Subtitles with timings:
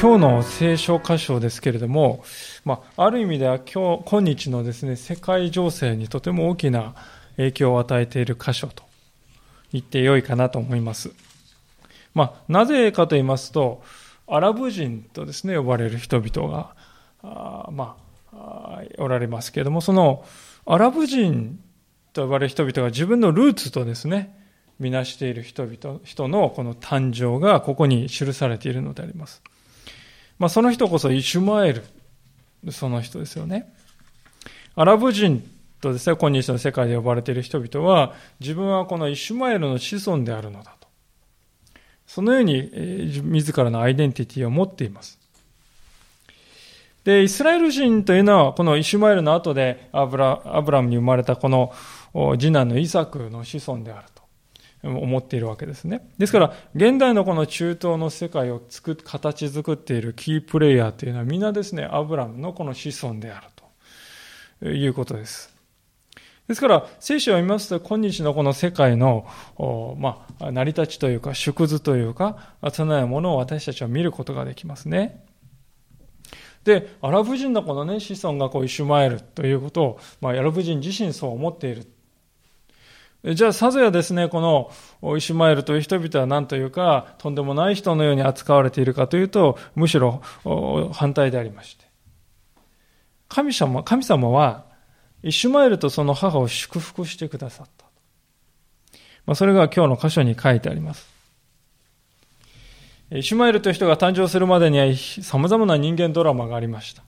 [0.00, 2.22] 今日の聖書箇所ですけれども、
[2.64, 6.94] まあ、ある意味では今日、今日のですね、世界情勢にとても大きな
[7.36, 8.84] 影響を与えている箇所と
[9.72, 11.10] 言ってよいかなと思います。
[12.14, 13.82] まあ、なぜかと言いますと、
[14.28, 16.76] アラブ人とですね、呼ばれる人々が、
[17.24, 17.96] あま
[18.32, 20.24] あ、おられますけれども、その
[20.64, 21.58] アラブ人
[22.12, 24.32] と呼ばれる人々が自分のルーツとですね、
[24.78, 29.42] みなしている人々、人のこの誕生がここに記されているのであります。
[30.38, 31.84] まあ、その人こそイシュマエル、
[32.70, 33.72] その人ですよね。
[34.76, 35.42] アラブ人
[35.80, 40.88] とですね、今日の世界で呼ばれている人々は、自分はこのイシュマエルの子孫であるのだと。
[42.06, 42.70] そのように、
[43.24, 45.18] 自らのアイデンティティを持っています。
[47.04, 51.72] で、イスラエル人というのは、このイシュマエルの後でアブラアブラムに生まれたこの
[52.38, 54.17] 次男のイサクの子孫であると。
[54.82, 56.08] 思っているわけですね。
[56.18, 63.46] ですから、現代のこの中東の世界を作形作っているキープレイヤーというのはみんなですね、アブラムのこの子孫である
[64.60, 65.58] ということです。
[66.48, 69.26] ですから、聖書を見ますと、今日のこの世界の、
[69.98, 75.24] まあ、成り立ちというか、縮図というか、そのようなものを私たちは見ることができますね。
[76.64, 81.86] で、アラブ人のこのね、子孫がこう、イシュマエルということを、まあ、アラブ人自身そう思っている
[83.24, 90.22] じゃあ、さぞやですね、このイシュマエルという人々は何というか、とんでもない人のように扱われているかというと、むしろ
[90.92, 91.84] 反対でありまして。
[93.28, 94.66] 神様神様は、
[95.22, 97.86] イシュマエルとその母を祝福してくださった。
[99.26, 101.08] まあ、それが今日の箇所に書いてあります。
[103.10, 104.86] イシュマエルという人が誕生するまでには
[105.22, 107.02] 様々な人間ドラマがありました。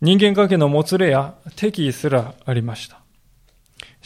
[0.00, 3.05] 人間関係のもつれや敵意すらありました。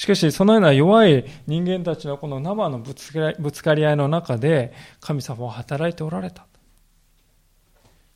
[0.01, 6.47] しかし、そのような弱い人間たちのこの生のぶつかり合いの中で、神様は働いておられた。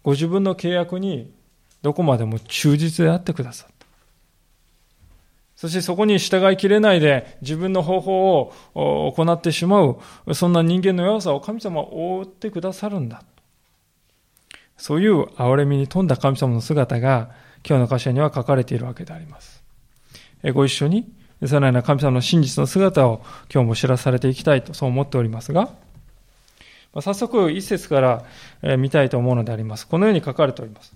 [0.02, 1.30] ご自分の契約に
[1.82, 3.86] どこまでも忠実であってくださった。
[5.56, 9.98] そしてそこに従いきれないで自分の方法を行ってしまう、
[10.32, 13.22] そんな人間の弱さを神様は覆ってくださるんだ。
[14.78, 17.28] そういう憐れみに富んだ神様の姿が
[17.62, 19.62] 今日の箇所には書かれているわけであります。
[20.54, 21.12] ご一緒に
[21.46, 23.22] そのような神様の真実の姿を
[23.52, 25.70] 今日も知らされていきたいとそう思っておりますが、
[27.00, 29.86] 早速一節から見たいと思うのであります。
[29.86, 30.94] このように書かれております。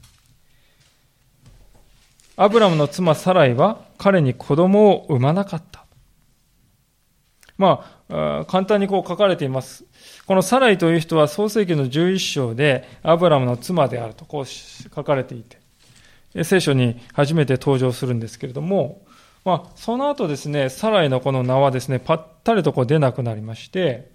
[2.37, 5.85] アブラムの妻サライは彼に子供を産まなかった。
[7.57, 9.85] まあ、簡単にこう書かれています。
[10.27, 19.03] このサライという人は創世記の11章でアブラムの妻であるとこう書かれていて、聖書に初めて登場するんですけれども、
[19.49, 24.11] まあ、その後ですね、サライのこの名はですね、ぱったりとこう出なくなりまして、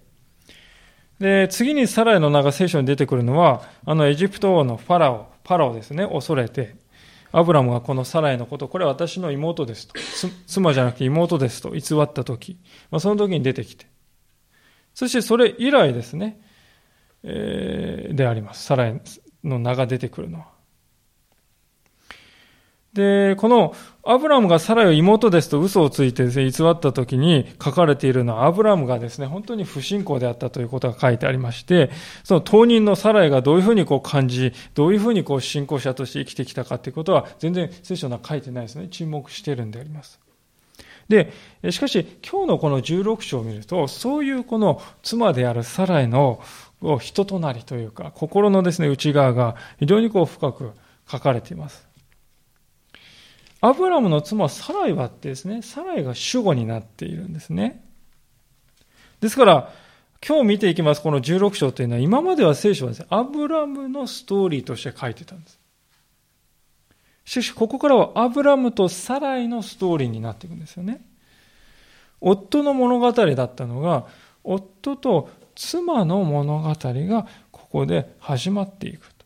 [1.18, 6.76] で、次にサライの名が聖書に出てくるのは、あのエジプト王のファラオ、パラオですね、恐れて、
[7.32, 9.94] アブラムがこのサライのこと、これは私の妹ですと、
[10.46, 12.60] 妻じゃなくて妹ですと偽った時、
[12.92, 13.86] まあ、その時に出てきて、
[14.94, 16.40] そしてそれ以来ですね、
[17.24, 18.62] えー、であります。
[18.62, 19.00] サライ
[19.42, 20.53] の名が出てくるのは。
[22.94, 23.74] で、この
[24.04, 31.90] アブラムがサライを妹ですと嘘をついてですね、偽った時に書かれているのはアブラムがですね、本当に不信仰であったということが書いてありまして、
[32.22, 38.86] その当人のサライがどういうふうにこう感じ、どういうふうにこう信仰者として生きてきたかということは全然聖書には書いてないですね。
[38.88, 40.20] 沈黙しているんであります。
[41.08, 41.32] で、
[41.70, 46.40] しかし今日のこの16章を見ると、そういうこの妻であるサライの
[47.00, 50.72] 人となりというか、心のですね、内側が非常にこう深く
[51.10, 51.83] 書かれています。
[53.64, 57.82] アブラムの妻サライはってですね、サライが主語になっているんですね。
[59.22, 59.72] ですから、
[60.26, 65.58] 今日見ていきます、この16章というのは、今までは聖書はですね、アブラムのストーリーとして書いてたんです。
[67.24, 71.00] しかし、ここからはアブラムとサライのストーリーになっていくんですよね。
[72.20, 74.06] 夫の物語だったのが、
[74.44, 79.24] 夫と妻の物語がここで始まっていくと。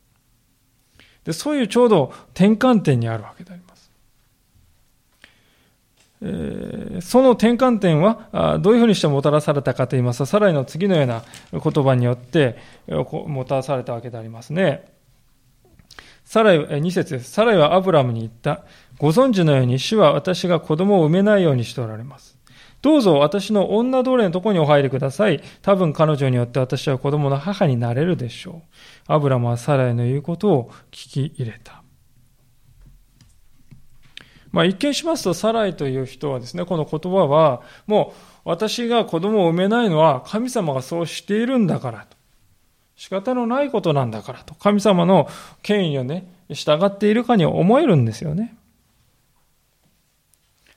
[1.24, 3.67] でそういうちょうど転換点にあるわけであります。
[6.20, 11.22] その転換点はどういうふうにしてもたらされたかといいますと、さらにの次のような
[11.52, 12.56] 言葉によって
[12.88, 14.84] もたらされたわけでありますね。
[16.24, 17.30] サライ、2節です。
[17.30, 18.64] サライはアブラムに言った。
[18.98, 22.36] ご存知のように主は私が子供を産めないようにしておられます。
[22.82, 25.42] どうぞ私の女奴隷のところにお入りください。
[25.62, 28.62] 多分彼女によって私は子供の母になれるでしょ
[29.08, 29.12] う。
[29.12, 31.77] アブラムはサライの言うことを聞き入れた。
[34.52, 38.14] まあ、一見しますと、サライという人はですね、この言葉は、も
[38.44, 42.16] う私が子供を産めないのは神様がそうしているんだからと。
[42.96, 45.28] 仕方のないことなんだからと、神様の
[45.62, 48.56] 権威をね、従っているかに思えるんですよね。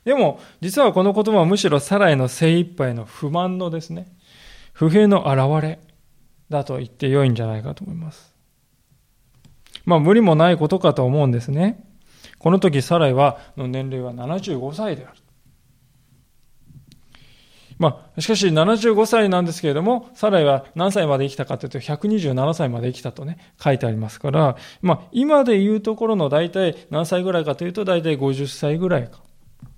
[0.04, 4.08] でも、実はこの言葉はむしろサラへの精一杯の不満のですね、
[4.74, 5.80] 不平の表れ
[6.50, 8.34] だと言って良いんじゃないかと思います。
[9.86, 11.84] まあ、無理もないことかと思うんですね。
[12.42, 15.18] この時、サライは、の年齢は75歳である。
[17.78, 29.20] まあ、しかし75歳なんですけれども、サライは何歳まで生きたかというと、127歳まで生きたとね、書いてありますから、まあ、今で言うところの大体何歳ぐらいかというと、大体50歳ぐらいか。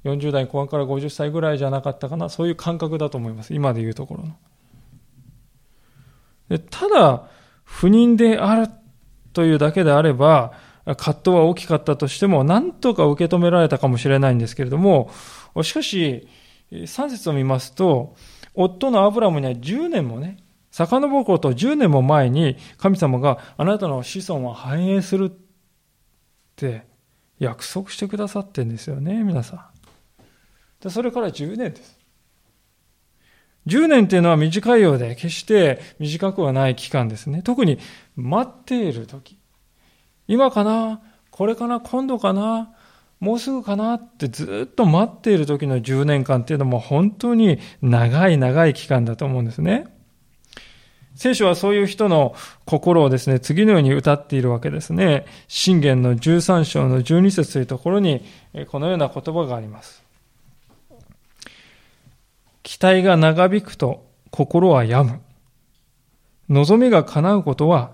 [0.06, 3.54] 40代後半から50歳ぐらいじゃなかったかな、そういう感覚だと思います。
[3.54, 4.24] 今で言うところ
[6.50, 6.59] の。
[6.69, 7.24] ただ、
[7.66, 8.69] 不妊である
[9.33, 10.54] というだけであれば、
[10.85, 15.09] 葛藤は大きかったとしても、なんとか受け止められたかもしれないんですけれども、
[15.62, 16.27] しかし、
[16.71, 18.15] 3節を見ますと、
[18.53, 20.38] 夫のアブラムには10年もね、
[20.71, 25.33] 遡ること10年も前に神様があなたの子孫は繁栄するっ
[26.56, 26.88] て
[27.38, 29.65] 約束してくださってんですよね、皆さん。
[30.81, 32.00] でそれから10年です。
[33.68, 37.41] 10年っていうのは短いようで、決して短くはない期間ですね。
[37.44, 37.80] 特に
[38.15, 39.38] 待っている時。
[40.28, 41.02] 今かな？
[41.31, 41.80] これかな？
[41.80, 42.74] 今度かな？
[43.20, 43.96] もうすぐかな？
[43.96, 49.88] ってずっと待っている時の10年間っていうのも本当に長い長い期間だと思うんですね。
[51.16, 52.34] 聖書はそういう人の
[52.66, 55.25] 心をですね、次のように歌っているわけですね。
[55.48, 58.26] 信玄の13章の12節というところに、
[58.72, 60.04] このような言葉があります。
[62.64, 65.22] 期待が長引くと心は病む。
[66.50, 67.92] 望みが叶うことは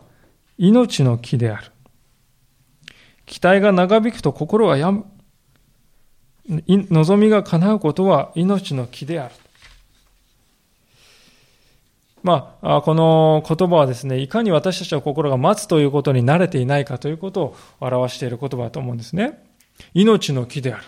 [0.58, 1.72] 命の木である。
[3.30, 5.06] 期待が長引くと心は病
[6.48, 6.64] む。
[6.68, 9.36] 望みが叶うことは命の木である。
[12.24, 19.44] まあ、この言葉はですね、いかに私たちの心が待つということに慣れていないかということを表している言葉だと思うんですね。
[19.94, 20.84] 命の木である。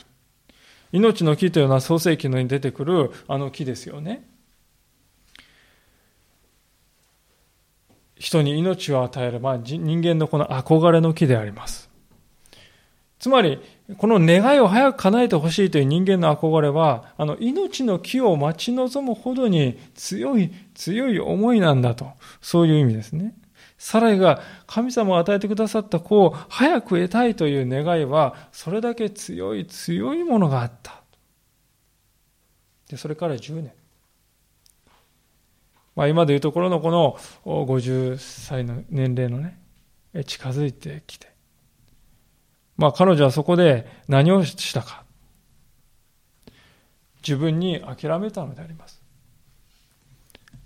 [0.91, 4.27] 命の木というのは創世記のに出てくるあの木ですよね。
[8.17, 11.90] 人に命を与える、まあ、人間のこの憧れの木であります。
[13.21, 13.59] つまり、
[13.99, 22.13] この願いを早く叶えてほしいという人間の憧れは、あの、命の木を待ち望むほどに強い、強い思いなんだと。
[22.41, 23.35] そういう意味ですね。
[23.77, 31.03] サライが神様を与えてくださった子を早く得たいという願いは、それだけ強い強いものがあった。
[32.89, 33.71] で、それから10年。
[35.95, 39.59] まあ、今でいうところのこの50歳の年齢のね、
[40.25, 41.31] 近づいてきて。
[42.81, 45.03] まあ彼女はそこで何をしたか。
[47.21, 48.99] 自分に諦めたのであります。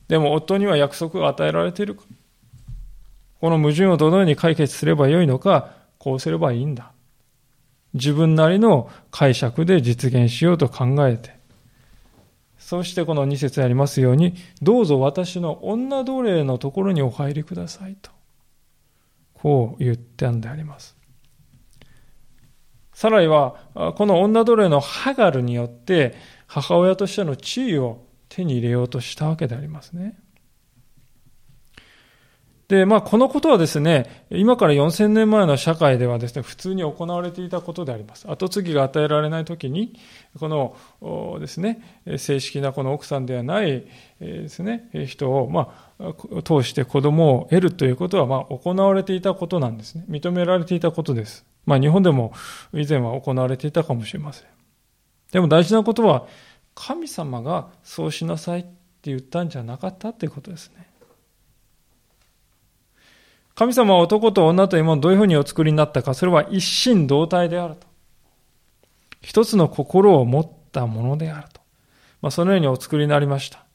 [0.08, 1.98] でも夫には約束が与えられている。
[3.42, 6.94] この矛盾をどのように解決すればよいのか、こうすればいいんだ。
[7.94, 11.36] 自分なりの解釈で実現しようと考えて、
[12.58, 18.10] そしてこの2節ありますように、どうぞ私の女奴隷のところにお入りくださいと、
[19.34, 20.95] こう言ったんであります。
[22.96, 23.58] サライは、
[23.98, 26.16] この女奴隷のハガルによって、
[26.48, 30.18] 母親としての地位を手に入れようとしたわけでありますね。
[32.70, 38.32] で、まあ、このことはですね、今から4000年前の社会ではですね、普通に行われていたことであります。
[38.32, 40.00] 後継ぎが与えられないときに、
[40.40, 40.78] この
[41.42, 43.86] ですね、正式なこの奥さんではない
[44.22, 50.06] ですね、人を、まあ、通して子供を得るということは、まあ、行われていたことなんですね。
[50.10, 51.46] 認められていたことです。
[51.66, 52.34] まあ、日本でも
[52.74, 54.48] 以前は行われていたかもしれません。
[55.32, 56.28] でも大事なことは、
[56.76, 58.70] 神様がそうしなさいって
[59.06, 60.88] 言ったんじゃなかったっていうことですね。
[63.56, 67.88] 神様は男と女というものをどういうふうにお作りになったか、それは一心同体であると。
[69.22, 71.62] 一つの心を持ったものであると。
[72.22, 73.66] まあ、そのようにお作りになりました。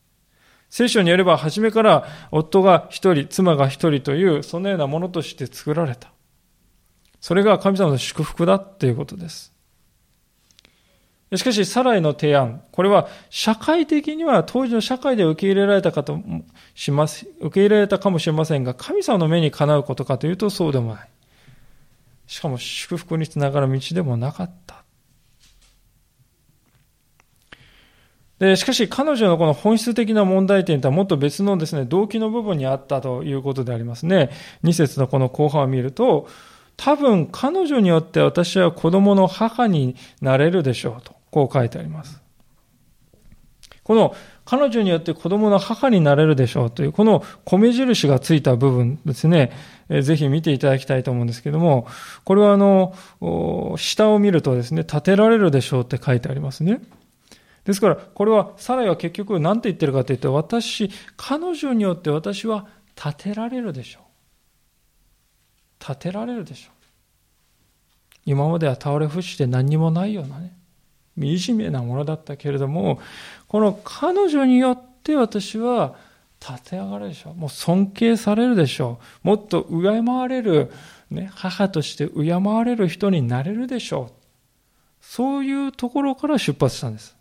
[0.69, 6.13] 聖書によれば、初めから夫が一人、妻が一人という、そのようなものとして作られた。
[7.21, 9.53] それが神様の祝福だということです。
[11.37, 16.19] しかし、サライの提案、これは社会的には当時の社会で受け入れられたかと
[16.75, 21.09] します、受け入れられたかもしれませんが、神様の目にかなうことかというとそうでもない。
[22.27, 24.83] しかも祝福につながる道でもなかった。
[28.41, 34.31] で、しかし彼女のこの本質的な問題点とはもっと別のですね、動機の部分にあったということでありますね。
[34.65, 36.27] 2節のこの後半を見ると、
[36.83, 41.15] 多分彼女によって私は子供の母になれるでしょうと。
[41.31, 42.23] こう書いてあります。
[43.85, 44.15] この
[44.47, 49.53] 彼女によって子供の母になれるでしょうという、この米印がついた部分ですね、
[50.03, 51.87] ぜひ見ていただきたいと思うんですけども、
[52.25, 52.95] これはあの、
[53.77, 56.81] 下を見るとですね、立てられるでしょうって書いてありますね。
[57.65, 64.10] ですから、これは、サライは結局何て言ってるかというと、私、彼女によって私は立てられるでしょう。
[65.81, 66.81] 立てられるでしょう。
[68.27, 70.55] 今までは倒れ伏して何にもないようなね、
[71.17, 73.01] 惨めなものだったけれども、
[73.49, 75.97] この彼女によって私は
[76.41, 77.35] 立て上がるでしょう。
[77.35, 79.27] もう尊敬されるでしょう。
[79.27, 80.73] もっと敬われる、
[81.11, 84.13] ね、母として敬われる人になれるでしょう。
[85.01, 87.17] そういうところから出発したんです。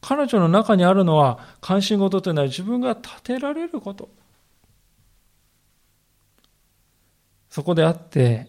[0.00, 4.08] 彼女の中にあるのは関心事というのは自分が立てられること。
[7.56, 8.48] そこであって、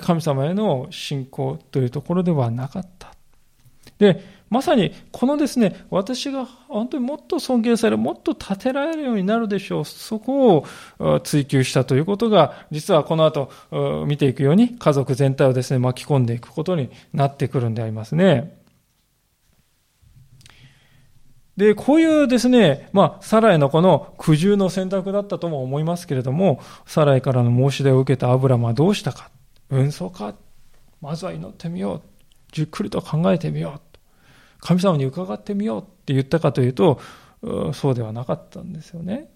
[0.00, 3.12] 神様への信仰というところではなかった。
[3.98, 9.84] で、まさにこのですね、私が本当にもっと尊敬される、もっと立てられるようになるでしょう。
[9.84, 10.64] そこ
[10.98, 13.50] を追求したということが、実はこの後
[14.06, 18.61] 見ていくように家族全体をですね、巻き込んでいくことになってくるんでありますね。
[21.56, 29.30] で、こういうですね、まあ、サライのこの苦渋の選択だったとも思いますけれども、サライからの申し出を受けたアブラムはどうしたか。
[29.68, 30.34] 運送か。
[31.00, 32.02] まずは祈ってみよう。
[32.52, 33.80] じっくりと考えてみよう。
[34.60, 37.00] 神様に伺ってみようって言ったかというと、
[37.74, 39.28] そうではなかったんですよね。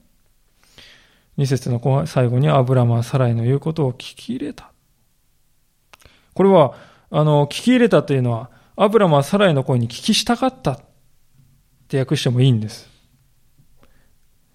[1.36, 4.72] 二節の最後にアブラムはサライの言うことを聞き入れた。
[6.32, 6.74] これは、
[7.10, 10.80] あの、聞き入れたというのは、アブラムはサライの声に聞きしたかった
[11.86, 12.90] って訳してもいいんです。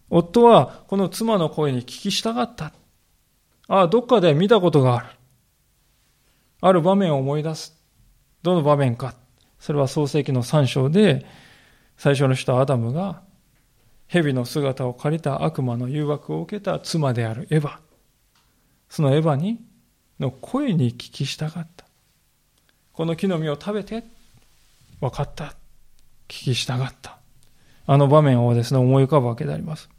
[0.10, 2.74] 夫はこの妻の声に聞きしたかった。
[3.70, 5.08] ああ、どっかで見たことがある。
[6.60, 7.74] ある場面を思い出す。
[8.44, 9.16] どの場面か。
[9.60, 11.26] それは創世記の3章で、
[11.96, 13.22] 最初の人アダムが、
[14.08, 17.78] 蛇の姿を借りた悪魔の誘惑を受けた妻であるエヴァ。
[18.90, 19.62] そのエヴァに、
[20.20, 21.86] の声に聞き従った。
[22.92, 24.04] この木の実を食べて、
[25.00, 25.56] 分かった。
[26.28, 27.21] 聞き従った。
[27.86, 29.90] あの場面をですね、思い浮かぶわけであります。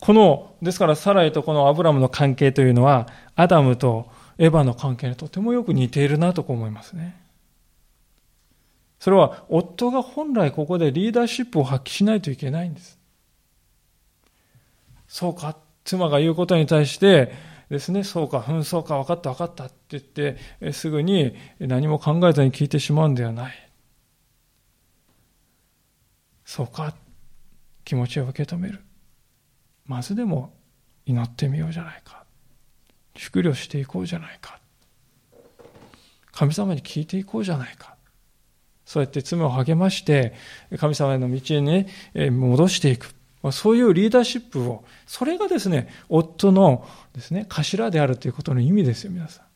[0.00, 7.20] この、ですからサライとこのアブラムの関係というのは、アダムとエヴァの関係にとてもよく似ているなと思いますね。
[8.98, 12.98] それは夫が本来ここでリーダーシップを発揮しないといけないんです。
[15.08, 17.32] そうか、妻が言うことに対して
[17.68, 23.71] ですね、そうか、うん、そうか、分かった分かったって言って、すぐに何も考えずに聞いてしまうんではない。
[26.44, 26.94] そうか、
[27.84, 28.80] 気持ちを受け止める。
[29.86, 30.54] まずでも
[31.06, 32.24] 祈ってみようじゃないか。
[33.16, 34.58] 祝慮していこうじゃないか。
[36.32, 37.96] 神様に聞いていこうじゃないか。
[38.84, 40.34] そうやって妻を励まして、
[40.78, 43.14] 神様への道に、ね、戻していく。
[43.50, 49.46] そういうリーダーシップを、それがですね、夫のですね、頭であるということの意味ですよ、皆さん。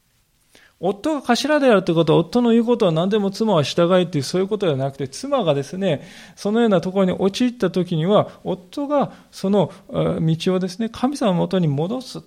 [0.78, 6.02] 夫が頭であるということは、夫の言うことは何でも妻は従いという、そういうことではなくて、妻がですね、
[6.36, 12.22] そのようなところに陥った時には、夫がその道をですね、神様のもとに戻す。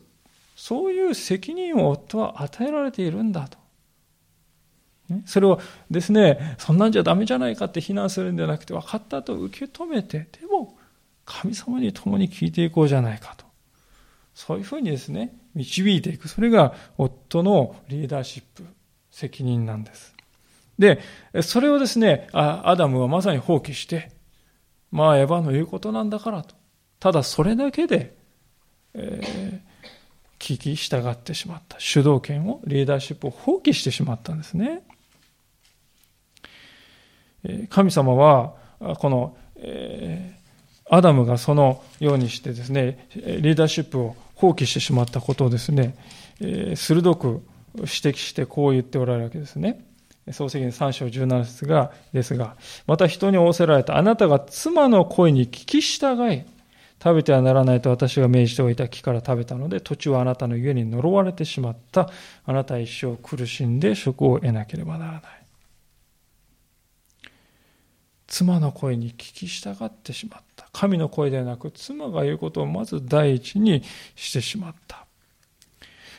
[0.56, 3.58] そういう責任を夫は与えられているんだと。
[5.26, 10.76] それをですね、そんなんじゃダメじゃないかって非難するんじゃなくて、分かったと受け止めて、でも
[11.26, 13.46] 神様に共に聞いていこうじゃないかと。
[14.40, 16.30] そういうふうにですね、導いていく。
[16.30, 18.66] それが夫のリーダーシップ、
[19.12, 20.16] 責任なんです。
[20.80, 21.02] で、
[21.42, 24.14] それをですね、アダムはまさに放棄して、
[24.92, 26.56] まあ、エヴァの言うことなんだからと。
[27.02, 28.16] ただそれだけで、
[28.94, 31.78] えー、聞き従ってしまった。
[31.78, 34.84] 主導権を、リーダーシップを放棄してしまったんですね。
[37.68, 38.56] 神様は、
[39.00, 45.96] この、えー、アダムがそのようにしてですね、リーダーシップを放棄してしまったことをですね、
[46.40, 47.44] えー、鋭く
[47.76, 49.86] 指摘してこう言っておられるわけですね。
[50.32, 52.56] 創世記の3章17節が、ですが、
[52.88, 56.44] また人に仰せられた、あなたが妻の声に聞き従い、
[57.04, 62.10] 食べてはならないと私が命じておいた木から食べたので、土地はあなたの家に呪われてしまった。
[62.46, 65.22] あなたは一生苦しんで職を得なければならない。
[68.30, 70.70] 妻の声に聞き従ってしまった。
[70.72, 73.84] 神の声ではなく、妻が言うことをまず第一に
[74.16, 75.06] してしまった。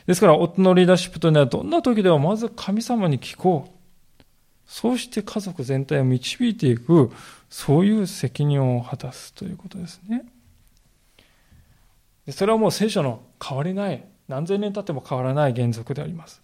[0.05, 3.71] ですから、夫のリーダーシップというのは、どんな時でもまず神様に聞こう。
[4.65, 7.11] そうして家族全体を導いていく、
[7.49, 10.25] そういう責任を果たすということですね。
[12.29, 16.41] それはもう聖書の変わりない、何千年経っても変わらない原則であります。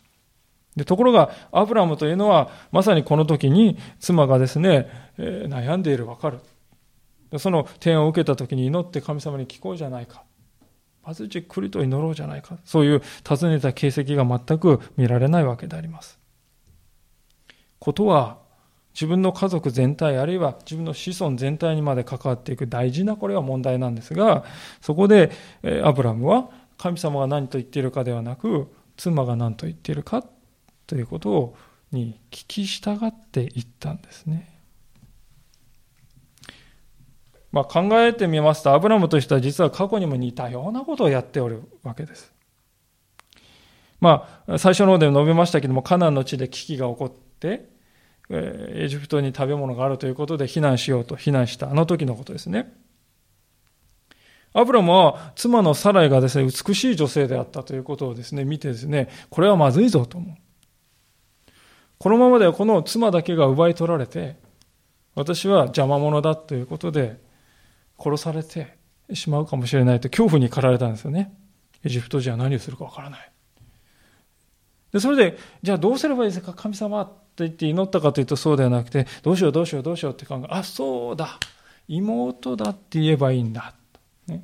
[0.78, 6.40] でところが、アブラムというのは、まさにこの時に妻がですね、えー、悩んでいる、わかる。
[7.40, 10.24] その点を受けた時に祈って神様に聞こうじゃないか。
[11.04, 12.58] まずじっくりと祈ろうじゃないか。
[12.64, 16.20] そういう尋ねた形跡が全く見られないわけであります。
[17.80, 18.38] ことは、
[18.94, 24.44] 自分の家族全体、あるいは自分の子孫全体にまで関わっていく大事なこれは問題なんですが、
[24.82, 25.32] そこで、
[25.84, 30.24] アブラムは神様が何と言っているかではなく、妻が何と言っているか
[30.88, 31.58] ということを
[31.92, 34.58] に聞き従っていったんですね。
[37.52, 42.34] まあ、考えてみますと、アブラムとしては実は過去にも似たようなことをやっておるわけです。
[44.00, 47.70] まあ、最初の方で述べましたけども、カナンの地で危機が起こって、
[48.30, 52.74] エジプトに食べ物があるということで避難しようと避難したあの時のことですね。
[54.54, 60.36] アブラムは妻のサライがですね、美しい女性であったということをですね、見てですね、これはまずいぞと思う。
[62.00, 64.36] このままではこの妻だけが奪い取られて、
[65.16, 67.20] 私は邪魔者だということで
[67.98, 68.78] 殺されて
[69.14, 71.34] しまうかもしれないと恐怖に駆られたんですよね。
[71.84, 73.32] エジプト人は何をするかわからない。
[74.92, 76.54] で、それで、じゃあどうすればいいですか？
[76.54, 81.40] 神様と言って祈ったかというとそうではなくて、どうしようどうしようどうしようって考え、あ、そうだ。
[81.88, 83.74] 妹だって言えばいいんだ。
[84.28, 84.44] ね、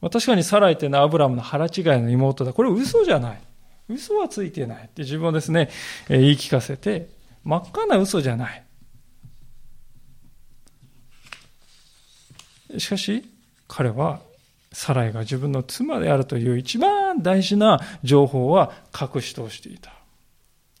[0.00, 2.52] 確かにサライっていうのはアブラムの腹違いの妹だ。
[2.52, 3.40] これ嘘じゃない。
[3.88, 5.70] 嘘はついてないって自分をですね、
[6.08, 7.08] 言い聞かせて、
[7.42, 8.64] 真っ赤な嘘じゃない。
[12.78, 13.24] しかし、
[13.68, 14.20] 彼は、
[14.72, 19.92] サライが自分の妻であるという一番大事な情報は隠し通していた。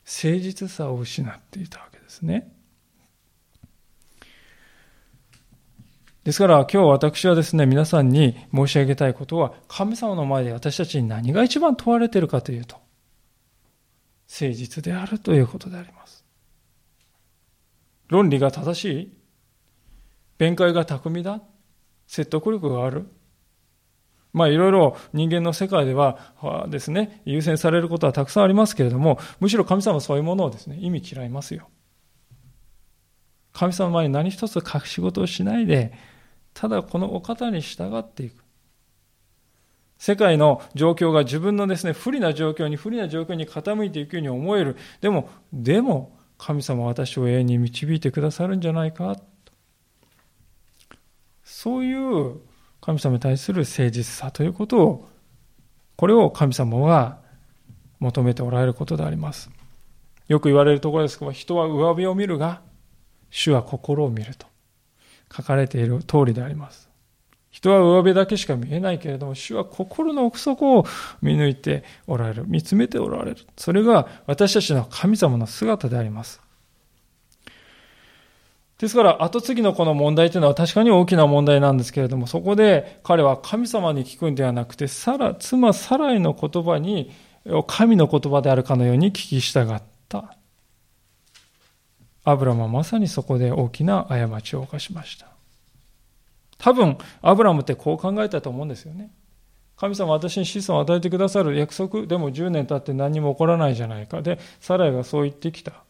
[0.04, 2.52] 誠実さを失っていたわけですね。
[6.24, 12.83] ですから今日私はですね、皆さんに申し上げたいことは、神様の前で私たちに何が一番問われているかというと、
[14.30, 16.24] 誠実であるということであります。
[18.08, 19.12] 論理が正しい？
[20.38, 21.40] 弁解が巧みだ？
[22.06, 23.06] 説得力がある？
[24.32, 26.18] まあいろいろ人間の世界では
[26.68, 31.68] ですね、優先されることはたくさんありますけれども、むしろ神様はそういうものをですね、意味嫌いますよ。
[33.52, 35.92] 神様前に何一つ隠し事をしないで、
[36.52, 38.43] ただこのお方に従っていく。
[39.98, 44.76] 世界の状況が自分のですね、不利な状況に、不利な状況に傾いていくように思える。
[45.00, 49.16] でも、でも、神様は私を永遠に導いてくださるんじゃないか。
[51.42, 52.40] そういう
[52.80, 55.08] 神様に対する誠実さということを、
[55.96, 57.18] これを神様は
[58.00, 59.50] 求めておられることであります。
[60.28, 62.62] よく言われるところですけど、人は上辺を見るが、
[63.30, 64.46] 主は心を見ると
[65.34, 66.93] 書かれている通りであります。
[67.54, 70.84] 人は上辺だけしか見えないけれども、主は心の奥底を
[71.22, 72.44] 見抜いておられる。
[72.48, 73.36] 見つめておられる。
[73.56, 76.40] それが私たちの神様の姿であります。
[78.78, 87.12] ですから、後継ぎのこの問題というのは確かに大きな問題なんですけれども、そこで彼は神様に聞くんではなくて、サラ、妻サライの言葉に、
[87.68, 90.36] 神の言葉であるかのように聞き従った。
[92.24, 95.33] アブラムはまさにそこで大きな過ちを犯しました。
[96.64, 99.10] 多分、アブラムってこう考えたと思うんですよね。
[99.76, 104.22] 神様私に子孫を与えてくださる約束でも10年経って何も起こらないじゃないか。
[104.22, 105.84] で、サライがそう言ってきた。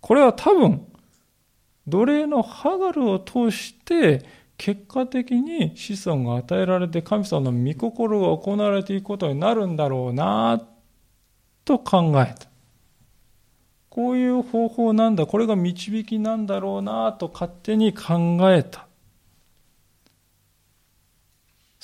[0.00, 0.86] これは多分、
[1.86, 4.24] 奴隷のハガルを通して、
[4.56, 10.62] 結果的に子孫が与えられて神様の御心が行われていくことになるんだろうな、
[11.66, 12.48] と考えた。
[13.90, 18.85] こういう方法なんだ、これが導きなんだろうな、と勝手に考えた。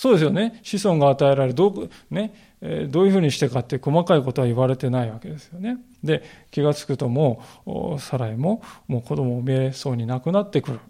[0.02, 0.58] そうですよね。
[0.64, 1.54] 子孫が与えられる。
[1.54, 2.34] どう、ね、
[2.88, 5.76] どういうふうにしてかって細かいことは言われてないわけですよね。
[6.02, 10.80] で、気がつくともう、サライももう子供を産めそうになくなってくる。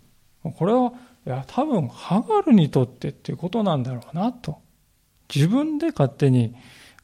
[0.43, 0.95] これは、
[1.27, 4.63] いや、多分、ハガルにとってっていうことなんだろうな、と。
[5.29, 6.55] 自分で勝手に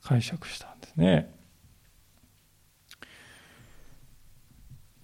[0.03, 1.31] 解釈したんですね。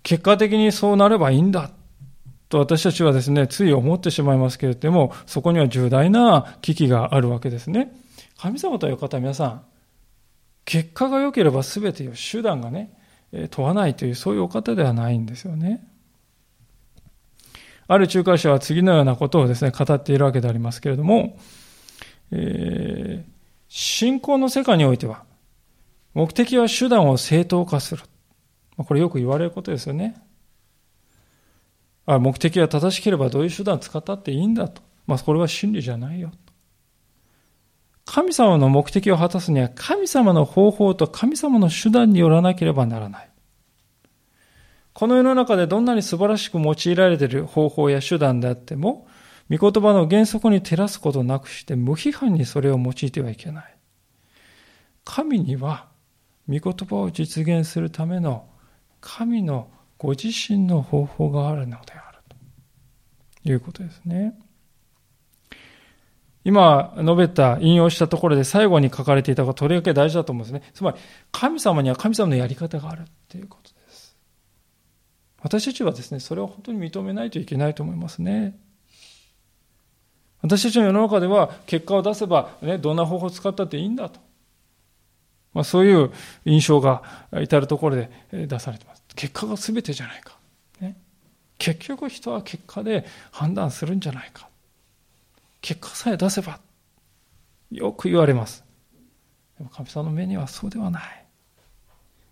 [0.02, 1.70] 結果的にそうなればいいんだ。
[2.54, 7.92] と私たちはですね、つい思ってしまいますけれども、そこには重大な危機があるわけですね。
[8.38, 9.62] 神様という方皆さん、
[10.64, 12.96] 結果が良ければ全てを手段がね、
[13.50, 15.84] 問わないというそういうお方ではないんですよね。
[17.88, 21.36] ある仲介者は次のようなことをですね、語っているわけでありますけれども、
[22.30, 23.32] えー、
[23.68, 25.24] 信仰の世界においては、
[26.14, 28.04] 目的は手段を正当化する。
[28.76, 30.23] これよく言われることですよね。
[32.06, 34.82] 目的が正しければどういう手段を使ったっていいんだと。
[35.06, 36.32] まあ、これは真理じゃないよ。
[38.04, 43.30] 神様の目的を果たすには神様の方法と神様の手段によらなければならない。
[44.92, 49.08] この世の中でどんなに素晴らしく用いられている方法や手段であっても、
[49.50, 53.76] 御言葉の原則に照らすことなくして無批判にそれを用いてはいけない。
[55.04, 55.88] 神には
[56.48, 58.46] 御言葉を実現するための
[59.00, 59.68] 神の
[60.04, 62.18] ご自身の方法があるのである
[63.42, 64.38] ということですね。
[66.44, 70.70] 今述べた、引用したところで最後に書かれていたこととりわけ大事だと思うんですね。
[70.74, 70.98] つまり、
[71.32, 74.14] 神様には神様のやり方があるっていうことです。
[75.40, 78.60] 私たちはですね、それを本当に認めないといけないと思いますね。
[80.42, 84.20] 私たちの世の中では結果を出せば、ね、どんな方法を使ったっていいんだと。
[85.54, 86.12] まあ、そういう
[86.44, 89.03] 印象が至るところで出されています。
[89.16, 90.36] 結果が全てじゃないか。
[90.80, 90.96] ね、
[91.58, 94.48] 結局人は結果で判断するんじゃないか。
[95.60, 96.60] 結果さえ出せば。
[97.70, 98.64] よく言われます。
[99.58, 101.02] でも神様の目にはそうではない。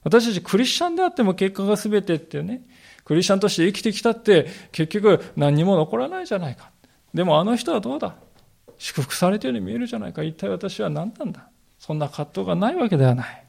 [0.05, 2.63] 私たちクリスチャンであっても結果が全てっていうね、
[3.05, 6.71] クリスチャンとして生きてきたって結局何にも残らないじゃないか。
[7.15, 8.17] でもあの人はどうだ？
[8.79, 10.25] 祝福されてるように見えるじゃないか。
[10.25, 11.49] 一体私は何なんだ？
[11.79, 13.42] そんな葛藤がないわけではない。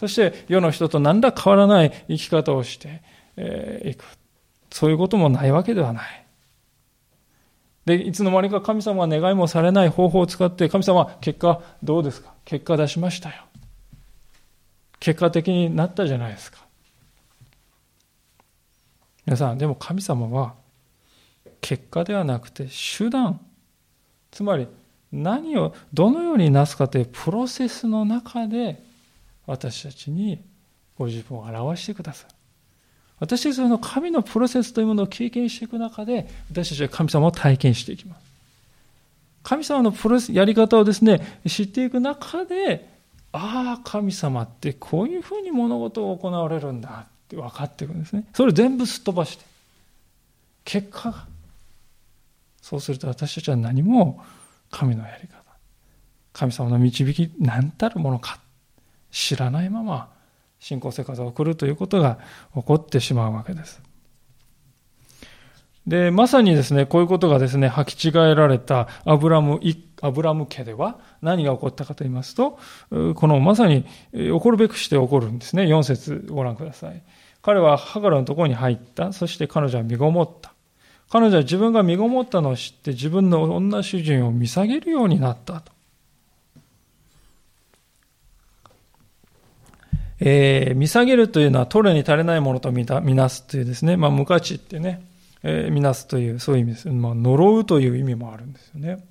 [0.00, 3.02] そして世の人と何ら変わらない生き方をして
[3.84, 4.02] い、く。
[4.70, 6.26] そういうこともないわけではない。
[7.84, 12.32] で、いつの間にか神様は願いもされない方法を使って、神様は結果どうですか？
[12.46, 13.44] 結果出しましたよ。
[15.00, 16.64] 結果的になったじゃないですか。
[19.26, 20.54] 皆さん、でも神様は
[21.60, 23.38] 結果ではなくて手段、
[24.30, 24.66] つまり
[25.12, 28.88] 何をどのようになすかというプロセスの中で
[29.50, 30.40] 私たちに
[30.96, 32.34] ご自分を表してくださる。
[33.18, 38.22] 私たちの神のプロセスというものを経験していく中で私たちは神様を体験していきます。
[39.42, 42.88] 神様のプロセス、やり方をですね、知っていく中で、
[43.32, 48.24] ああ、神様ってこういうふうに物事を行われるんだって分かっていくんですね。
[48.34, 49.44] それを全部すっ飛ばして。
[50.64, 51.26] 結果が
[52.62, 54.22] そうすると私たちは何も
[54.70, 55.42] 神のやり方、
[56.32, 58.38] 神様の導き何たるものか
[59.10, 60.10] 知らないまま
[60.58, 62.18] 信仰生活を送るということが
[62.54, 63.82] 起こってしまうわけです。
[65.86, 69.60] で、まさにですね、こういうことがですね、履き違えられたアブラム、
[70.02, 72.58] アブラム家では何が起こったかと言いますと、
[72.90, 75.64] このまさに起こるべくして起こるんですね。
[75.64, 77.02] 4節ご覧ください。
[77.42, 79.12] 彼はハガラのところに入った。
[79.12, 80.52] そして彼女は身ごもった。
[81.08, 85.72] 彼女は自分が身ごもったのを知って自分の女主人を見下げるようになったと。
[90.20, 95.02] えー、見下げるというのは取るに足れないものと見たみなすというですね、まあ、無価値ってね、
[95.42, 96.88] えー、みなすという、そういう意味です。
[96.88, 99.04] まあ、呪うという意味もあるんですよね。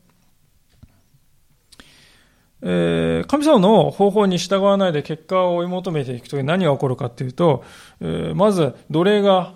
[2.61, 7.63] えー、神様の方法に従わないで結果を追い求めていくとき何が起こるかというと、
[8.01, 9.55] えー、まず奴隷が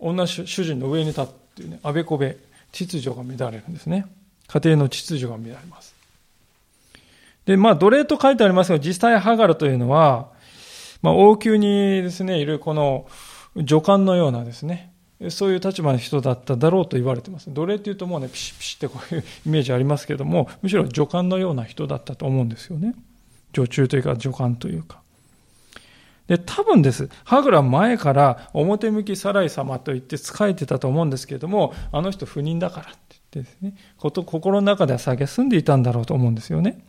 [0.00, 2.36] 女主人の上に立って、いうね、あべこべ、
[2.72, 4.06] 秩序が乱れるんですね。
[4.48, 5.94] 家庭の秩序が乱れます。
[7.46, 10.33] で、まあ、奴隷と書いてありますが、実際ハガルというのは、
[11.04, 13.06] まあ、王宮にですね、いるこの
[13.56, 14.90] 女官のようなですね、
[15.28, 17.52] そういう立場の人だっただろうと言われてます。
[17.52, 22.94] 奴隷っていうともうね、ピシピシってこういうイメージありますけども、むしろ女官のような人だったと思うんですよね。
[23.52, 25.02] 女中というか女官というか。
[26.26, 27.10] で、多分です。
[27.24, 32.98] ハグラ前から表向きサライ様と言って仕えてたと思うんですけれども、あの人不妊だからって
[33.34, 36.82] 言ってですね、こと心の中では蔑んでいたんだろうと思うんですよね。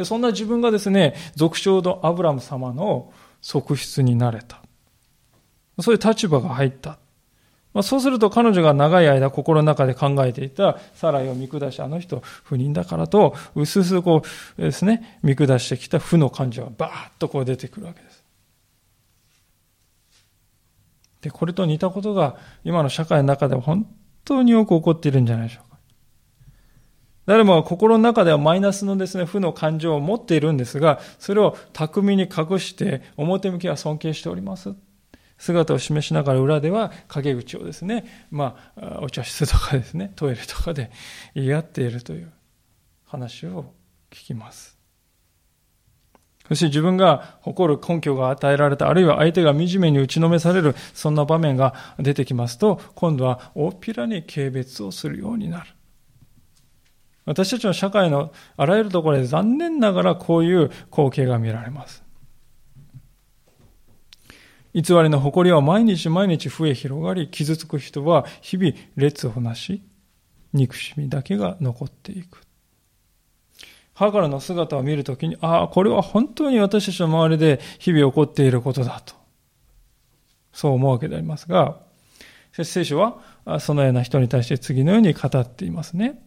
[0.00, 4.62] でそんな自分がですね、俗称のアブラム様の側室になれた。
[5.80, 6.98] そういう立場が入った。
[7.74, 14.22] まあ、そうすると彼女が長い間心の中で考えていたサライを見下し、あの人不妊だからと、うすうすこ
[14.58, 18.24] うですね、見下してきた負の感情がバーッとこう出てくるわけです。
[21.20, 23.86] で、これと似たことが今の社会の中では本
[24.24, 25.69] 当によく起こっているんじゃないでしょうか。
[27.30, 34.74] 誰もが心の中ではマイナスのですね、負の感情を持っているんですが、それを巧みに隠して表向きは尊敬しております。
[35.38, 40.90] 姿を示しながら裏では陰口をですね、まあ、お茶室とかですね、トイレとかで
[41.36, 42.32] 言い合っているという
[43.06, 43.74] 話を
[44.10, 44.76] 聞きます。
[46.48, 55.70] そして自分が誇る根拠が与えられた、あるいは相手が惨めに打ちのめされる、そんな場面が出てきますと、今度は大っぴらに軽蔑をするようになる。
[57.24, 62.02] 私たちの社会のあらゆるところで残念ながらこういう光景が見られます。
[64.72, 69.82] 偽りの誇りは毎日毎日増え広がり、傷つく人は日々列をなし、
[70.52, 72.42] 憎しみだけが残っていく。
[73.94, 79.14] ハガルの姿を見るときに、ああ、これは本当に私たちの周りで日々起こっていることだと。
[80.52, 81.80] そう思うわけでありますが、
[82.52, 83.20] 聖書は
[83.60, 86.20] そのような人に対して次のように語っていますね。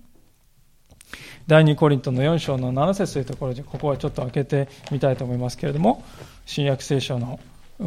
[1.48, 6.04] 第2コリントの4章の7節というところで、ここはちょっと開けてみたいと思いますけれども、
[6.46, 7.40] 新約聖書の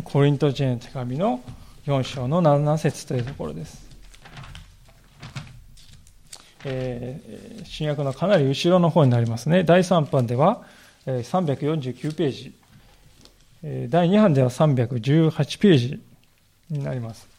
[0.05, 1.41] コリント人への手紙の
[1.87, 3.87] 4章の7節というところです。
[6.65, 9.65] えー、新約のかなり後ろの方になりますね。
[9.65, 10.63] 第3版では
[11.07, 12.53] 349ページ、
[13.89, 16.03] 第2版では318ページ
[16.69, 17.36] になります。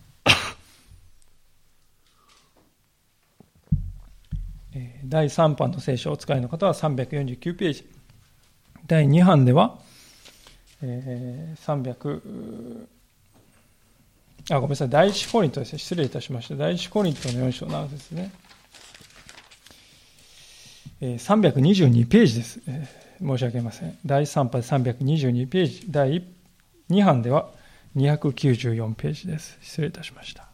[5.10, 7.88] 第3版の聖書をお使いの方は349ページ。
[8.86, 9.78] 第2版では、
[10.82, 12.88] えー、300、
[14.50, 15.80] あ、ごめんなさい、第1コリントですね。
[15.80, 16.56] 失礼いたしました。
[16.56, 18.32] 第1コリントの4章なんですね。
[21.02, 23.28] えー、322ページです、えー。
[23.28, 23.98] 申し訳ありません。
[24.06, 25.86] 第3版で322ページ。
[25.90, 26.24] 第
[26.90, 27.50] 2版では
[27.96, 29.58] 294ページです。
[29.62, 30.47] 失礼いたしました。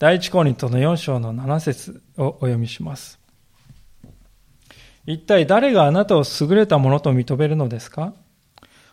[0.00, 3.20] 第一コリントの4章の7節をお読みします。
[5.04, 8.14] 一体誰があなたを優れたものと認めるのですか？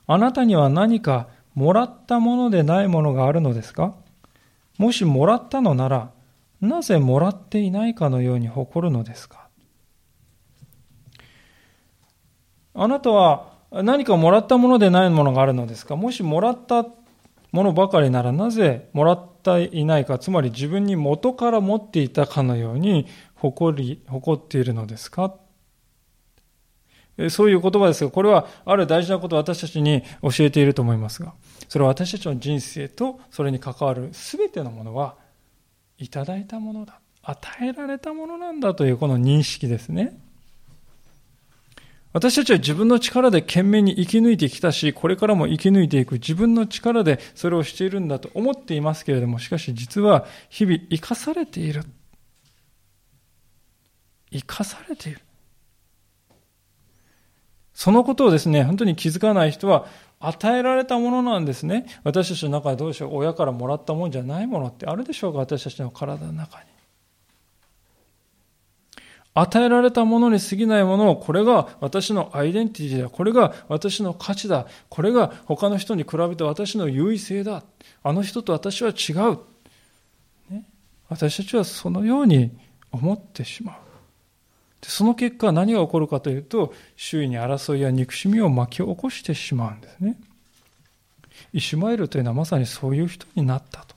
[0.06, 3.96] あなたには何かもらったものでないものがあるのですか？
[4.78, 6.12] もしもらったのなら、
[6.60, 9.48] なぜもらっていないかのように誇るのですか？
[12.74, 15.96] あなたは何かもらったものでないものがあるのですか？
[15.96, 16.86] もしもらった
[17.52, 25.36] ものばかりならなぜもらっていないか、つまり自分に元から持っていたかのように誇り、誇っているのですか？
[27.30, 31.34] そういう言葉ですが、これはある大事なことを私たちに教えていると思いますが、
[31.68, 35.16] それは私たちの人生とそれに関わる全てのものは、
[35.98, 37.00] いただいたものだ。
[37.24, 40.20] 与えられたものなんだというこの認識ですね。
[42.18, 51.84] 私たちは自分の力で懸命に生き抜いてきたし、これからも生き抜いていく自分の力でそれをしているんだと思っていますけれども、しかし実は日々生かされている。
[54.32, 55.20] 生かされている。
[57.72, 59.86] そのことをですね、本当に気づかない人は、
[60.20, 61.86] 与えられたものなんですね。
[62.04, 66.77] 私たちの中でどうでしょう、親からもらったもんじゃないものってあるでしょうか、私たちの体の中に。
[69.40, 73.10] 与えられたものに過ぎないものを、これが私のアイデンティティだ。
[73.10, 74.66] これが私の価値だ。
[74.90, 77.64] これが他の人に比べて私の優位性だ。
[78.02, 79.40] あの人と私は違う。
[80.50, 80.66] ね、
[81.08, 82.50] 私たちはそのように
[82.92, 83.76] 思ってしまう。
[84.82, 90.18] でその結果何が起こるかというと、周囲に争いや憎しみを巻き起こしてしまうんですね。
[91.54, 93.97] イシュマエルというのはまさにそういう人になったと。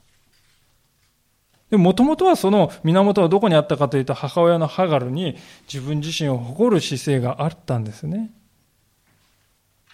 [1.71, 5.37] でもともとはその源はどこにあったかというと母親のハガルに
[5.71, 8.31] 自分自身を誇る姿勢があったんですね。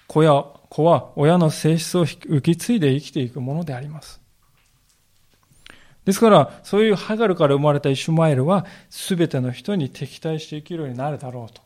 [0.08, 4.20] 子や子は親の性質を受け継いで生きていくものであります。
[6.04, 11.62] ですから、そういうハガルから生まれたイシュマエルは全ての人に敵対して生きるようになるだろうと。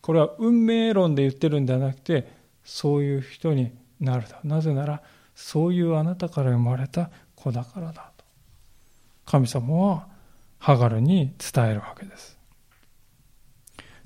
[0.00, 2.30] これは運命論で言ってるんではなくて、
[2.62, 4.38] そういう人になるだ。
[4.44, 5.02] なぜなら、
[5.34, 8.13] そういうあなたから生まれた子だからだ。
[9.24, 10.06] 神様は
[10.58, 12.38] ハガルに伝えるわけです。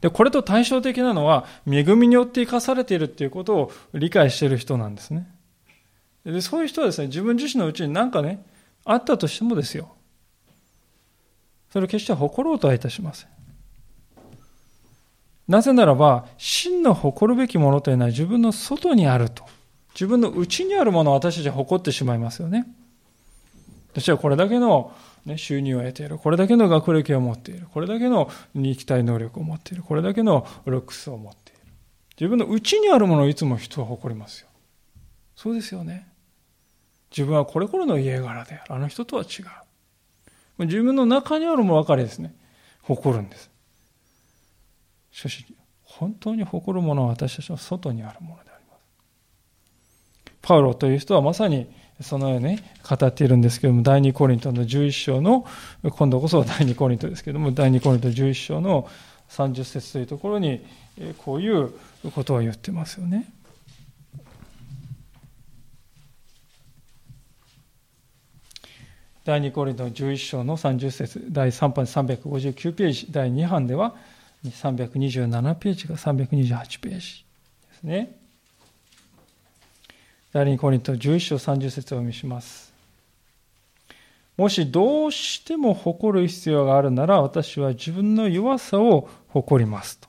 [0.00, 5.28] で、これと対照的なのは、恵みによって生かされているっていうことを理解している人なんですね。
[6.24, 8.44] で、そういう人はですね、自分自身のうちに何かね、
[8.84, 9.94] あったとしてもですよ。
[11.72, 13.28] それを決して誇ろうとはいたしません。
[15.48, 19.44] なぜならば、真の誇るべきものというのは自分の外にあると。
[19.94, 22.66] 自分の内にあるものを私たちは誇ってしまいますよね。
[23.92, 24.92] 私はこれだけの
[25.24, 26.18] ね、収入を得ている。
[26.18, 27.66] これだけの学歴を持っている。
[27.72, 29.82] これだけの肉体能力を持っている。
[29.82, 31.60] これだけのルックスを持っている。
[32.18, 34.48] 自分の内にあるものをいつも人は誇りますよ。
[35.36, 36.08] そうですよね。
[37.10, 38.74] 自分はこれこれの家柄である。
[38.74, 40.64] あの人とは違う。
[40.66, 42.34] 自分の中にあるものばかりですね。
[42.82, 43.50] 誇るんです。
[45.12, 45.46] しかし、
[45.82, 48.80] 本当に誇るものは私たちの外にあるものであります。
[50.42, 52.58] パウロという人はまさにそのように
[52.88, 55.46] 語っているんですけども、第2コリントの11章の、
[55.82, 58.88] 今度こそ第2コリントですけども、第2コリント11章の
[59.30, 60.64] 30節というところに、
[61.18, 61.72] こういう
[62.14, 63.28] ことを言ってますよね。
[69.24, 73.94] 第2コリントの11章の30節第3版359ページ、第2版では
[74.44, 78.17] 327ページが328ページですね。
[80.38, 82.72] 第2コリント11章30節をお見します。
[84.36, 90.08] もしどうしても誇る必要があるなら私は自分の弱さを誇りますと。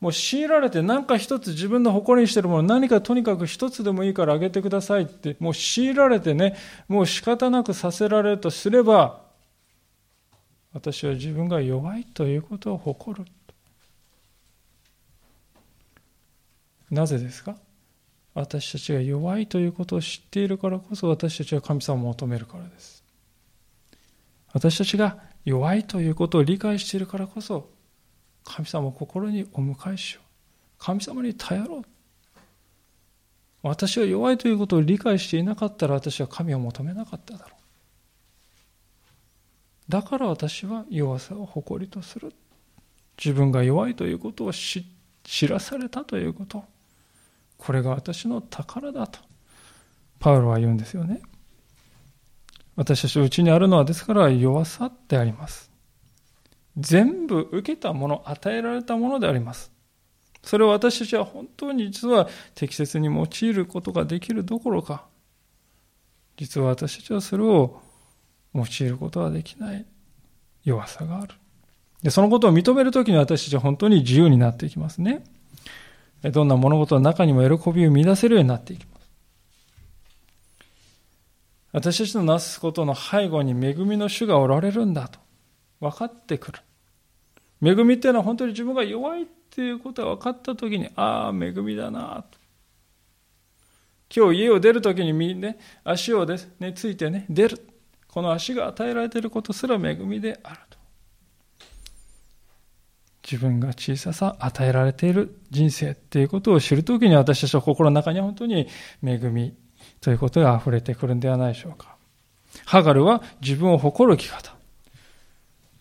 [0.00, 6.54] もう強いられて何か一つ自分の誇りにしているもの何かとにかく一つでもいいからあげてくださいってもう強いられてね
[6.86, 9.22] もう仕方なくさせられるとすれば
[10.74, 13.26] 私は自分が弱いということを誇る
[16.90, 17.56] なぜですか？
[18.38, 23.02] 私たちが弱いということを知っているからこそ私たちは神様を求めるからです。
[24.52, 27.68] 私たちが弱いということを理解しているからこそ
[28.44, 30.24] 神様を心にお迎えしよう。
[30.78, 31.82] 神様に頼ろう。
[33.62, 37.50] 私は弱いということを理解していなかったら私は神を求めなかっただろう。
[39.88, 42.32] だから私は弱さを誇りとする。
[43.18, 44.84] 自分が弱いということを知
[45.48, 46.64] らされたということ。
[47.58, 49.20] これが私の宝だと。
[50.18, 51.20] パウロは言うんですよね。
[52.76, 55.70] 私たちのうちにあるのはですから弱さであります。
[56.76, 59.72] 全部受けたもの与えられたものであります。
[60.42, 65.06] それを私たちは本当に実は適切に用いることができるどころか。
[66.36, 67.80] 実は私たちはそれを
[68.54, 69.84] 用いることはできない。
[70.64, 71.34] 弱さがある。
[72.02, 75.24] でそのことを認めるときに私たちは本当に自由になっていきますね。
[76.22, 79.10] どんな物事の中にも喜びを見出せるようになっていきます。
[81.72, 85.20] 私たちのなすことの背後に恵みの主がおられるんだと
[85.80, 86.58] 分かってくる。
[87.62, 92.38] 恵みっていうのは本当に自分が弱いっていうことが分かった時にああ恵みだなと。
[94.14, 97.68] 今日家を出る時にみね足をですねついてね出る。
[98.08, 100.60] この足が与えられていることすら恵みである。
[103.30, 108.66] 自分が小ささ与えられている人生っていうことを知るときに私たちの心の中に本当に
[109.04, 109.54] 恵み
[110.00, 111.96] ということが溢れてくるんではないでしょうか。
[112.64, 114.56] ハガルは自分を誇る生き方。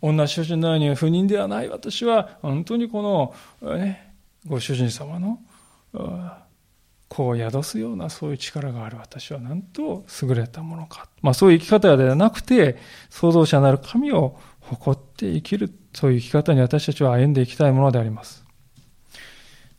[0.01, 4.13] 女主人のように不妊ではない私は本当にこの、ね、
[4.45, 5.39] ご主人様の
[7.17, 11.07] 子を宿すようなそういう力がある私はなんと優れたものか。
[11.21, 12.77] まあそういう生き方ではなくて
[13.09, 18.45] 創造者なる神を誇って生きるそういう生き方に私たちは歩んでいきたいものであります。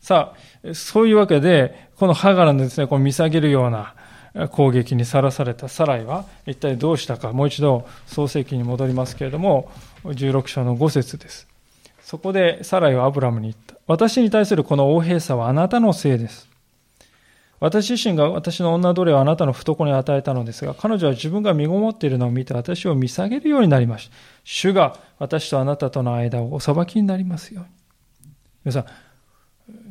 [0.01, 0.33] さ
[0.65, 3.93] あ、そういうわけで、このハガラのですね、この見下げるような
[4.51, 9.71] 攻撃にさらされたサライは一体どうしたか、もう一度創世記に戻りますけれども、
[10.03, 11.47] 16章の5節です。
[12.01, 13.75] そこでサライはアブラムに言った。
[13.87, 16.48] 私に対するこの横兵さはあなたのせいです。
[17.59, 24.15] 私自身が私の女奴隷をあなたの懐に与えたのですが、彼女は自分が身ごもっているのを見て私を見下げるようになりました。
[24.45, 27.69] 主が私とあなたとの間をお裁きになりますように。
[28.65, 28.85] 皆さ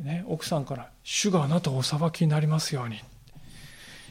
[0.01, 2.99] ん、ね、奥さんから、主があなたをお裁きになりますように。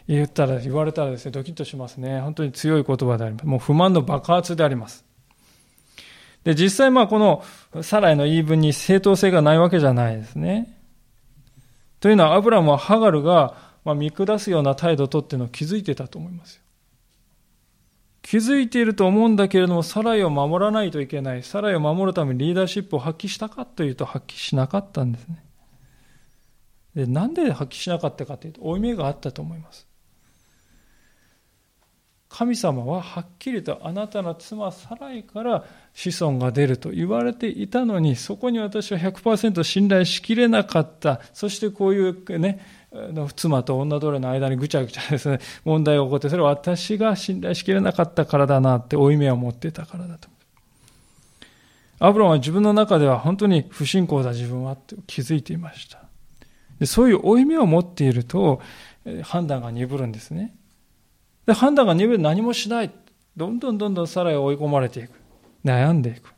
[0.07, 2.21] 言ったら、言われたらですね、ドキッとしますね。
[2.21, 3.47] 本当に強い言葉であります。
[3.47, 5.05] もう不満の爆発であります。
[6.44, 7.42] で、実際まあこの
[7.83, 10.78] サライの言い分に正当性がないわけじゃないですね。
[12.01, 16.63] というのは、アブラムはハガルが、見下すような態度をとってのを気づいてたと思いますよ。
[18.21, 21.43] 気づいていると思うんだけれども、サライを守らないといけない。
[21.43, 25.43] サライを守るためにリーダーシップを発揮したかというと、発揮しなかったんですね。
[26.95, 29.89] でなんで発揮しなかったかというと、負い目があったと思います。
[32.29, 35.65] 神様ははっきりとあなたの妻サライから
[35.99, 41.21] 子孫が出ると言われていたのに、そこに私は100%信頼しきれなかった。
[41.35, 42.65] そしてこういうね、
[43.35, 50.29] 妻と女奴隷の間にぐちゃぐちゃですね、問題が起こって、それは私が信頼しきれなかったからだなって負い目を持っていたからだと。
[51.99, 56.05] アブラムは自分の中では本当に不信仰だ自分はって気づいていました。
[56.79, 58.63] でそういう負い目を持っていると、
[59.25, 60.55] 判断が鈍るんですね。
[61.45, 62.93] で、判断が鈍る何もしない。
[63.37, 65.18] どんどんどんどんサライは追い込まれていく。
[65.64, 66.35] 悩んでいく。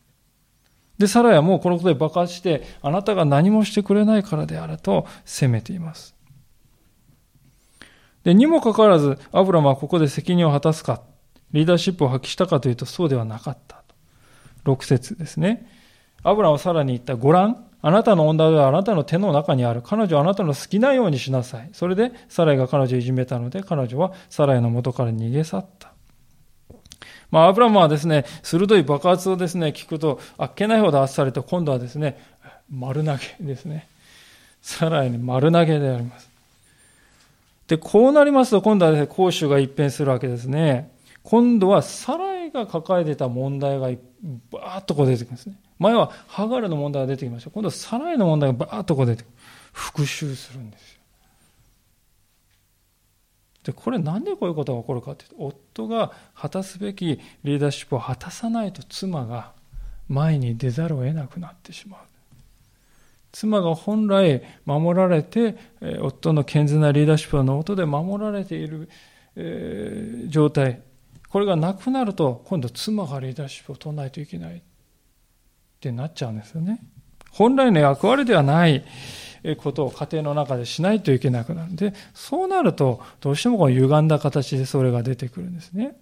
[0.98, 6.14] で、サライはもこのことで爆発して、あなたが何もしてくれないからであると責めています。
[8.22, 11.03] で、にもかかわらず、アブラムはここで責任を果たすか、
[11.53, 13.82] リーダーシップを発揮したかというと、そうではなかった。
[14.64, 15.66] 6節ですね。
[16.22, 19.80] アブラムはさらに言った、ご覧、あなたの女はあなたの手の中にある。
[19.80, 21.70] 彼女はあなたの好きなようにしなさい。
[21.72, 25.89] それで、サライが彼女をいじめたので、彼女はサライの元から逃げ去った。
[27.31, 32.18] まあ、アブラムはですね、鋭い爆発をですね、聞くと、あっけないほど圧されて、今度はですね、
[32.70, 33.89] 丸投げですね。
[34.62, 36.28] サライに丸投げであります。
[37.68, 40.91] で、こうなりますと、今度はです、ね、攻守が一変するわけですね。
[41.22, 43.99] 今度はサライが抱えてた問題がバー
[44.78, 45.55] ッとこう出てきますね。
[45.78, 47.51] 前はハガルの問題が出てきました。
[47.51, 49.33] 今度はサライの問題がバーッとこう出てくる。
[49.72, 50.99] 復讐するんですよ。
[53.64, 59.52] で、これなんでこういうことが起こるかというと、夫が果たすべきリーダーシップを果たさないと妻が
[60.08, 62.00] 前に出ざるを得なくなってしまう。
[63.32, 65.56] 妻が本来守られて、
[66.00, 68.88] 夫の健全なリーダーシップの下で守られている、
[69.36, 70.80] え状態。
[71.28, 74.61] これがなくなると、今度妻がリーダーシップを取らないといけないっ
[75.80, 76.80] てなっちゃうんですよね。
[77.30, 78.84] 本来の役割ではない
[79.57, 81.76] ことを家庭の中でしないといけなくなるん。
[81.76, 85.97] で、そうなると、どうしてもこの歪んだ形でそれが出てくるんですね。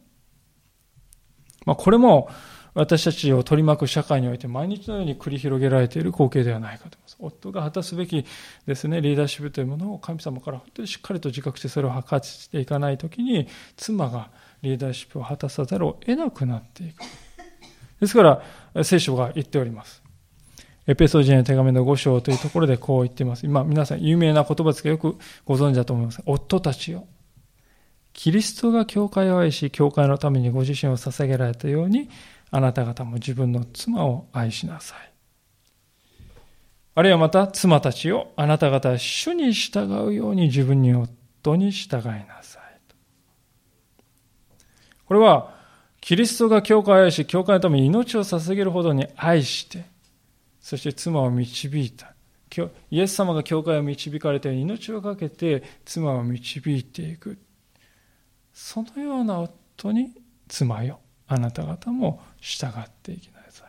[1.64, 2.30] まあ、これも、
[2.74, 7.16] 私たちを取り巻く社会において毎日のように繰り広げられている光景ではないかと思います。
[7.18, 8.24] 夫が果たすべき
[8.66, 14.30] ですね、リーダーシップというものを神様から本当にしっかりと自覚してそれを測っていかないときに、妻が
[14.62, 17.02] リーダーシップを果たさざるを得なくなっていく。
[18.00, 18.22] ですか
[18.74, 20.07] ら、聖書が言っております。
[20.88, 23.44] エペソ人の手紙の5章というところでこう言っています。
[23.44, 26.22] 今、皆さん有名な言葉ですがよくご存知だと思います。
[26.24, 27.06] 夫たちよ。
[28.14, 32.08] キリストが教会を愛し、教会のためにご自身を捧げられたように、
[32.50, 34.98] あなた方も自分の妻を愛しなさい。
[36.94, 42.62] あるいはまた、妻たちよ、あなた方は主に従うように自分に夫に従いなさい。
[45.04, 45.54] これは、
[46.00, 49.97] キリストが教会を愛し、教会のために命を捧げるほどに愛して、
[50.68, 52.14] そして妻を導いた。
[52.90, 57.38] イエス様が教会を導かれて命を懸けて妻を導いていく。
[58.52, 60.12] そのような夫に
[60.46, 61.00] 妻よ。
[61.26, 62.70] あなた方も従っ
[63.02, 63.68] ていきなさい。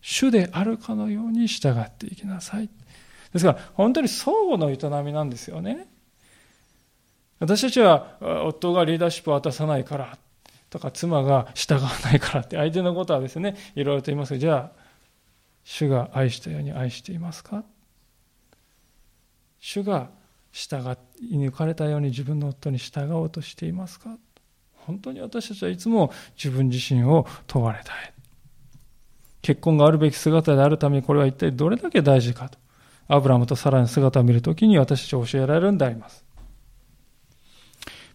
[0.00, 2.70] 主であるかのように従っていきなさい。
[3.34, 5.86] ですから、本当に相互の営みなんですよね。
[7.40, 10.16] 私たちは夫がリーダーシップを渡さないから
[10.70, 14.79] とか妻が従わないからって相手のことはですね、いろいろと言いますが、じゃあ、
[15.64, 17.64] 主が愛したように愛していますか？
[19.60, 20.10] 主が
[20.52, 20.78] 従
[21.20, 24.16] い抜かれたように自分の夫に従おうとしていますか？
[24.74, 28.12] 本当に私たちはいつも自分自身を問われたい。
[29.42, 32.58] 結婚があるべき姿であるためにこれは一体どれだけ大事かと。
[33.06, 36.24] アブラムとサラの姿を見るときに私たちは教えられるんであります。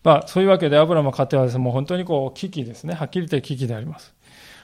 [0.04, 2.94] まあ、そういうわけでアブラムの家庭はですね、もう本当にこう危機ですね。
[2.94, 4.14] はっきり言って危機であります。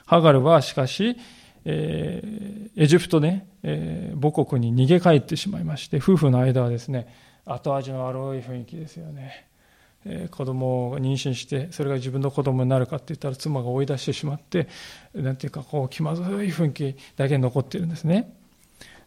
[0.06, 1.16] ハガルはしかし、
[1.64, 7.06] えー、エジプトね、えー、母国に逃げ帰ってしまいまして、夫婦の間はですね、
[7.44, 9.46] 後味の悪い雰囲気ですよね。
[10.04, 14.68] え子供を妊娠してそれが自分の子供になるかって言ったら妻が追い出してしまって
[15.14, 18.34] なんていうかこう気まずい雰囲気だけ残ってるんですね。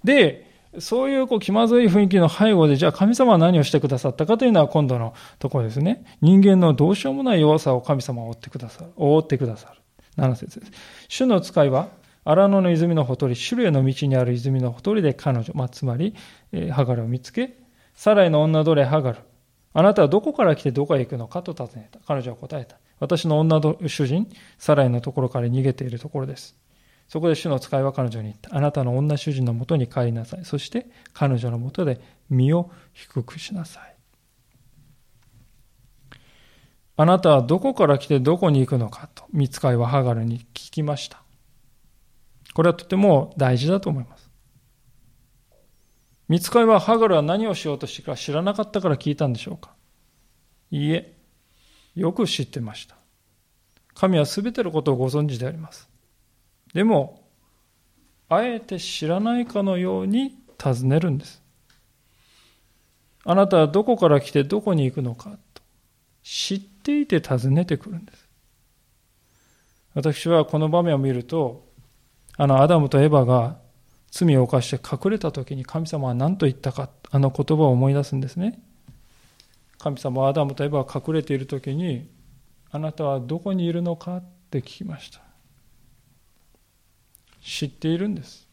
[0.03, 6.03] でそういうこう気まずい雰囲気の背後でじゃあ神様は何をしてくださったかというのは今度のところですね。
[6.21, 9.81] 人間のどうしようもない弱さを神様は覆ってくださる覆ってくださる。
[10.17, 10.71] 7節です。
[11.07, 11.89] 主の使いは
[12.25, 16.15] 荒野の泉のほとり、種類の道にある泉のほとりで彼女、まあ、つまり、
[16.51, 17.55] えー、ハガルを見つけ、
[17.93, 19.19] サライの女奴隷ハガル、
[19.73, 21.99] あなたはどこから来てどこへ行くのかと尋ねた。
[22.07, 22.77] 彼女は答えた。
[22.99, 26.57] 私の女主人、サライのところから逃げているところです。
[27.07, 28.55] そこで主の使いは彼女に言った。
[28.55, 30.45] あなたの女主人のもとに帰りなさい。
[30.45, 31.99] そして彼女のもとで
[32.29, 33.95] 身を低くしなさい。
[36.97, 41.24] あなたはどこから来てどこに行くのかと、見つかいはハガルに聞きました。
[42.55, 44.31] これはとても大事だと思います。
[46.29, 49.75] 見つかいはハガルは何をしようとしてか知らなかったから聞いたんでしょうか
[50.71, 51.17] いいえ、
[51.95, 52.95] よく知ってました。
[53.93, 55.89] 神は全てのことをご存知であります。
[56.73, 57.27] でも、
[58.29, 61.43] あえて知らないかのように尋ねるんです。
[63.25, 65.61] あなたはどこから来てどこに行くのかと
[66.23, 68.29] 知っていて尋ねてくるんです。
[69.93, 71.64] 私はこの場面を見ると、
[72.37, 73.57] あのアダムとエバが
[74.11, 78.61] 罪を犯して隠れた時に神様は何と言ったか、あの言葉を思い出すんですね。
[79.77, 82.09] 神様はアダムとエバが隠れている時に、
[82.71, 85.21] あなたはどこにいるのかって聞きました。
[87.41, 88.47] 知っているんです。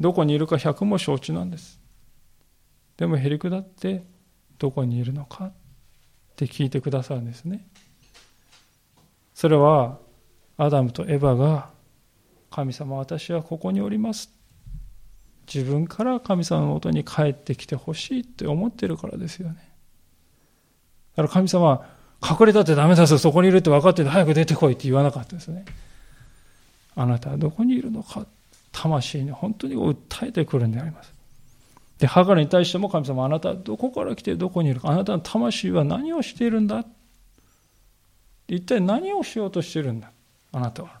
[0.00, 1.80] どこにいるか100も承知なんです。
[2.96, 4.04] でもへりくだって
[4.58, 5.52] どこにいるのかっ
[6.36, 7.66] て聞いてくださるんですね。
[9.34, 9.98] それは
[10.56, 11.70] アダムとエバが
[12.50, 14.30] 神様私はここにおります。
[15.52, 19.54] 自分から神様のもとに帰ってきてほしいって思ってるからですよね。
[21.16, 21.86] だから神様は
[22.22, 25.64] 隠れたってダメだぞそこにいるって分かってて早く出てこいって言わなかったですね。
[26.94, 28.26] あなたはどこにいるのか。
[28.70, 31.12] 魂に本当に訴えてくるんであります。
[31.98, 34.90] でハガルに対しても神様あなたはどこから来てどこにいるか。
[34.90, 36.84] あなたの魂は何をしているんだ。
[38.46, 40.10] 一体何をしようとしているんだ。
[40.52, 40.97] あなたは。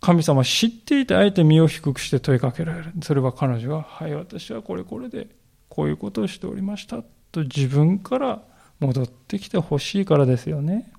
[0.00, 2.92] 神様知っていてあえて身を低くして問いかけられる。
[3.02, 5.28] それは彼女は、はい、私はこれこれで
[5.68, 8.42] こういうことをしておりましたと自分から
[8.80, 10.90] 戻ってきてほしいからですよね。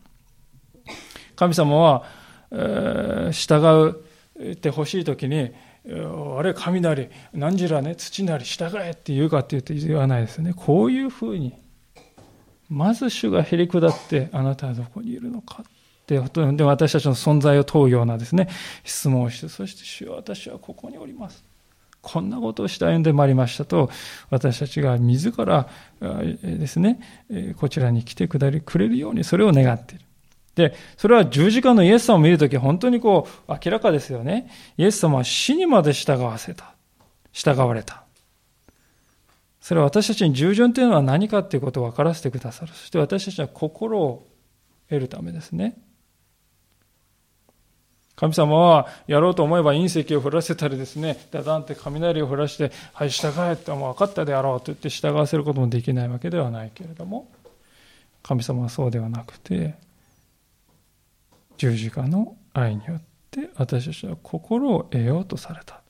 [1.36, 2.04] 神様は
[2.52, 3.96] え従
[4.52, 5.52] ってほしいときに、
[5.86, 10.54] あれ、雷、何時らね、土なり従えって言うかって言って言わないですね。
[10.56, 11.54] こういうふうに、
[12.70, 15.64] まず主がへり下って、あなたはどこにいるのか
[16.02, 16.20] って、
[16.54, 18.50] で私たちの存在を問うようなですね、
[18.84, 21.44] 質問をして、そして主は私はここにおります。
[22.02, 23.90] こんなことをした歩んでまいりましたと、
[24.32, 25.70] 私たちが自ら
[26.02, 27.00] ですね、
[27.58, 30.06] こちらに来てくれるようにそれを願っている。
[30.56, 34.50] で、それは十字架のイエス様を見るとき本当にこう明らかですよね。
[34.78, 36.74] イエス様は死にまで従わせた。
[37.32, 38.04] 従われた。
[39.62, 42.74] それは私たちに従順というのは何かということを分からせてくださる。
[42.74, 44.28] そして私たちは心を
[44.90, 45.78] 得るためですね。
[48.22, 57.28] 神様はやろうと思えば隕石を降らせたりですね、ダダンって雷を降らして、はい、従えってもう分かったであろうと言って従わせることもできないわけではないけれども、
[58.22, 59.74] 神様はそうではなくて、
[61.58, 63.02] 十字架の愛によっ
[63.32, 65.82] て私たちは心を得ようとされた。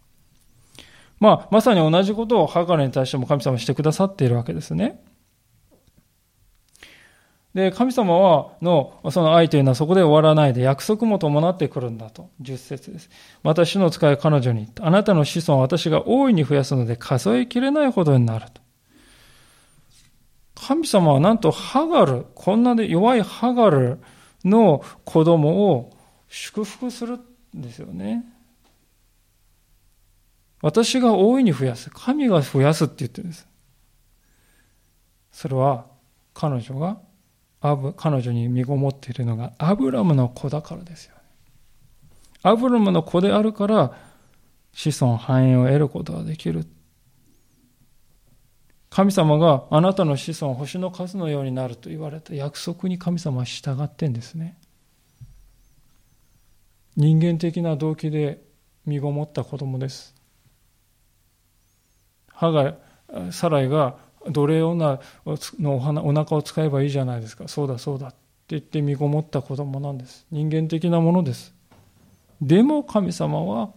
[1.19, 5.03] まあ、まさに同じことをハガルに対しても神様はしてくださっているわけですね。
[7.53, 12.29] で、神様は、の、その愛というのはそこで終わらないで約束も伴ってくるんだと。
[12.39, 13.09] 十節です。
[13.43, 18.61] また主の使い彼女にあなたの子孫は私が大いに増やすので数えきれないほどになると。
[20.55, 23.99] 神様はなんとハガル、こんなで弱いハガル
[24.45, 25.97] の子供を
[26.29, 27.19] 祝福する
[27.57, 28.23] んですよね。
[30.61, 31.89] 私が大いに増やす。
[31.89, 33.47] 神が増やすって言ってるんです。
[35.31, 35.87] それは
[36.33, 36.99] 彼女が
[37.61, 41.21] 彼女に身ごもっているのがアブラムの子だからですよ、ね。
[42.41, 43.95] アブラムの子であるから
[44.73, 46.65] 子孫繁栄を得ることができる。
[48.89, 54.57] 神様があなたの子孫星の数のようになると言われた約束に神様は従ってんですね。
[56.97, 58.41] 人間的な動機で
[58.85, 60.13] 身ごもった子供です。
[62.27, 62.75] 歯が、
[63.31, 63.97] サライが
[64.29, 64.99] 奴隷女
[65.59, 67.47] のお花お腹を使えばいいじゃないですか。
[67.47, 68.17] そうだそうだって
[68.49, 70.25] 言って身ごもった子供なんです。
[70.31, 71.53] 人間的なものです。
[72.41, 73.71] でも神様は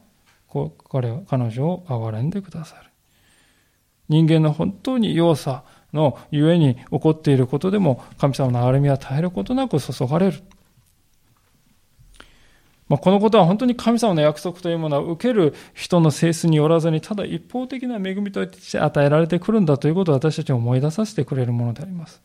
[0.91, 2.91] 彼彼女を憐れんでくださる。
[4.09, 10.43] 人間の本当に弱さのゆえに起こっていることでも神様の憐れみは絶えることなく注がれる。
[12.95, 22.23] まあ、このことは本当に神様の約束というものは受ける人の性質によらずにただ一方的な恵みとして与えられてくるんだということを私たちに思い出させてくれるものであります。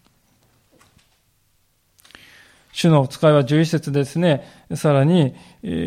[2.72, 4.44] 主の使いは11節ですね、
[4.76, 5.34] さらに、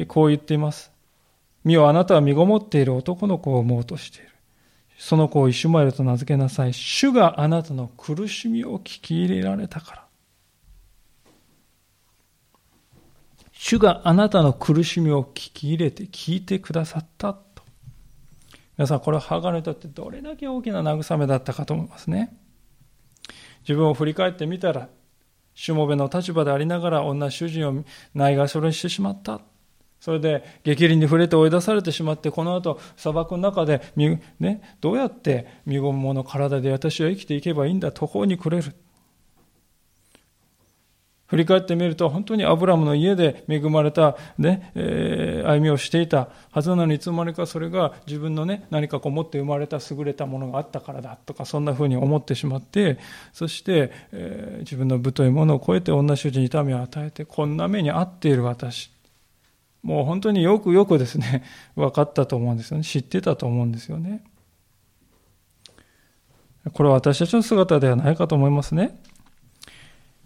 [0.09, 0.91] こう言っています。
[1.63, 4.29] 見よあなたは身ごもっている男の子を産もうとしている。
[4.99, 6.73] その子をイシュマエルと名付けなさい。
[6.73, 10.12] 主があなたの苦しみを聞き入れられたから。
[13.65, 17.63] 主があなたの苦しみを聞き入れて聞いてくださったと。
[18.77, 22.37] 皆さん、これはハガにとってどれだけ大きな慰めだったかと思いますね。
[23.61, 24.89] 自分を振り返ってみたら、
[25.55, 27.85] しもべの立場でありながら女主人を
[28.17, 29.41] ないがしろにしてしまった。
[30.01, 38.75] それで激鱗に触れて追い出されてしまって、この後砂漠の中で、ね、どうやって身ごもの体で私は生きていけばいいんだ、途方に暮れる。
[41.33, 52.99] 振り返ってみると、本当にアブラムの家で恵まれた、ね、えー、歩みをしていたはずなのに、いつまにかそれが自分のね、何かこう持って生まれた優れたものがあったからだとか、そんな風に思ってしまって、
[53.33, 58.91] そして、えー、自分の太いものを超えて女主人に痛みを与えて、こんな目に遭っている私。
[59.83, 61.45] もう本当によくよくですね、
[61.77, 62.85] 分かったと思うんですよね。
[62.85, 64.23] 知ってたと思うんですよね。
[66.75, 69.01] これは私たちの姿ではないかと思いますね。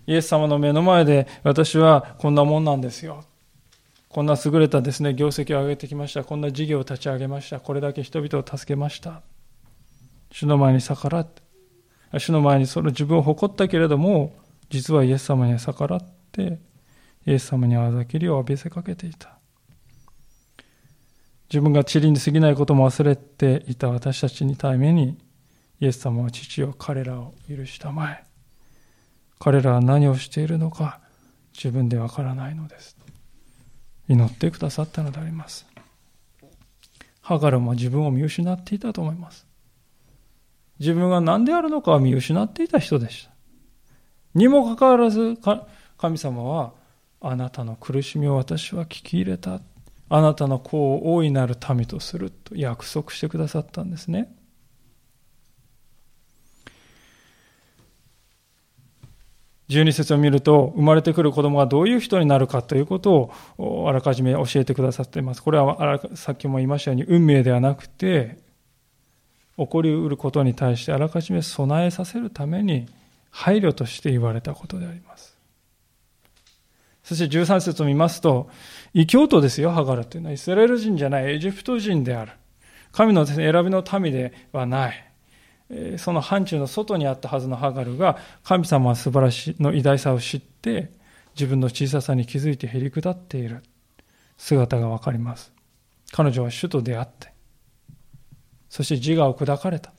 [0.06, 3.24] イエス様の目の前で私はこんなもんなんですよ。
[4.08, 6.24] こんな優れたですね、業績を上げてきました。
[6.24, 7.60] こんな事業を立ち上げました。
[7.60, 9.20] これだけ人々を助けました。
[10.30, 11.42] 主の前に逆らって、
[12.18, 14.34] 主の前にその自分を誇ったけれども、
[14.70, 16.02] 実はイエス様に逆らっ
[16.32, 16.58] て、
[17.26, 19.36] イエス様にあざきりを浴びせかけていた。
[21.50, 25.18] 自分が塵に過ぎないことも忘れていた私たちにために、
[25.80, 28.25] イエス様は父を彼らを許したまえ。
[29.38, 31.00] 彼らは何をしているのか
[31.54, 32.96] 自分でわからないのです。
[34.08, 35.66] 祈ってくださったのであります。
[37.20, 39.46] ハガルも自分を見失っていたと思います。
[40.78, 43.32] 自分が何であるのかを見失っていた人でした。
[44.34, 45.36] にもかかわらず、
[45.96, 46.72] 神様は、
[47.20, 49.60] あなたの苦しみを私は聞き入れた。
[50.08, 54.32] あなたの子を大いなる民とすると約束してくださったんですね。
[59.68, 65.42] 12節を見ると、生まれてくる子供がどういう人になるかということをあらかじめ教えてくださっています。
[65.42, 68.38] これはさっきも言いましたように、運命ではなくて、
[69.56, 72.86] 起こりうることに対してあらかじめ備えさせるために
[73.30, 75.36] 配慮として言われたことであります。
[77.02, 78.50] そして13節を見ますと、
[78.92, 80.34] 異教徒ですよ、ハガルというのは。
[80.34, 82.32] イスラエル人じゃない、エジプト人である。
[82.92, 85.05] 神の選びの民ではない。
[85.98, 90.92] その範疇の外にあったはずのハガルが、神様は素晴らしいの偉大さを知って、
[91.34, 93.62] 自分の小ささに気づいてへりくだっている
[94.38, 95.52] 姿がわかります。
[96.12, 97.32] 彼女は主と出会って、
[98.68, 99.92] そして自我を砕かれた。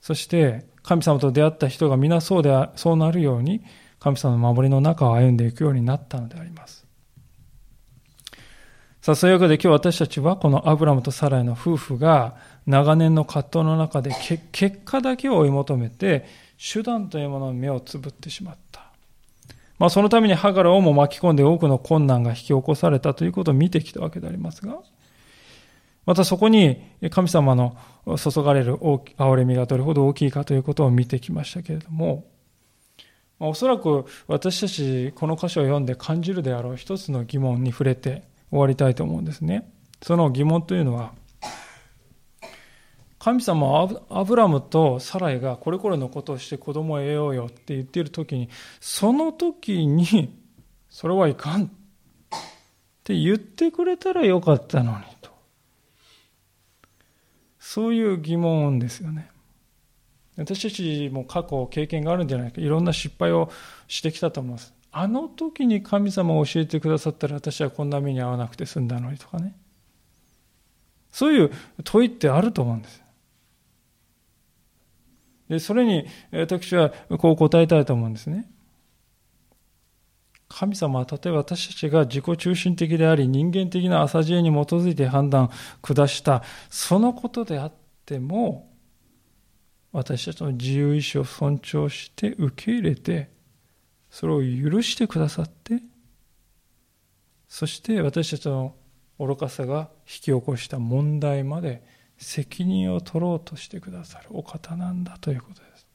[0.00, 3.62] そして、神様と出会った人が皆そうでそうなるように、
[4.00, 6.86] 神様の守りの中を歩んでいくようになったのであります。
[9.00, 12.36] さあ、そういうわけで今日私たちはこのアブラムとサライの夫婦が
[12.68, 14.10] 長年の葛藤の中で
[14.52, 16.26] 結果だけを追い求めて
[16.58, 18.92] 手段というものに目をつぶってしまった。
[19.78, 24.80] まあそのためにハガラをも巻き込んで多くの困難が引き起こされたということを見てきたわけでありますが、
[26.04, 27.76] またそこに神様の
[28.16, 32.26] 注がれる憐れみがどれほど大きいかということを見てきましたけれども、
[33.40, 39.70] おそらく私たちこの箇所を読んで感じるであろう一つの疑問に触れて終わりたいと思うんですね。
[40.02, 41.12] その疑問というのは、
[43.18, 48.48] 神様はアブラムとサライがこれこれのことをして子供を得ようよって言っている時に、
[48.80, 50.36] その時に、
[50.88, 51.68] それはいかんっ
[53.04, 55.30] て言ってくれたらよかったのにと。
[57.58, 59.30] そういう疑問ですよね。
[60.38, 63.50] 私たちも過去経験があるんじゃないかいろんな失敗を
[63.88, 69.54] してきたと思いますあの時に神様を教えてくださったら私はこんな目に遭わなくて済んだのにとかね
[71.10, 71.50] そういう
[71.84, 73.02] 問いってあると思うんです
[75.48, 78.50] でそれに私はこう答えたいと思うんですね。
[80.48, 85.50] 神様は例え私たちが自己中心的であり人間的な浅知恵に基づいて判断
[85.82, 87.72] 下したそのことであっ
[88.06, 88.72] ても
[89.92, 93.30] 私たちの自由意志を尊重して受け入れて
[94.10, 95.82] それを許してくださって
[97.46, 98.74] そして私たちの
[99.18, 101.82] 愚かさが引き起こした問題まで
[102.18, 105.86] 責任を取ろうとしてくださるお方なんだということです。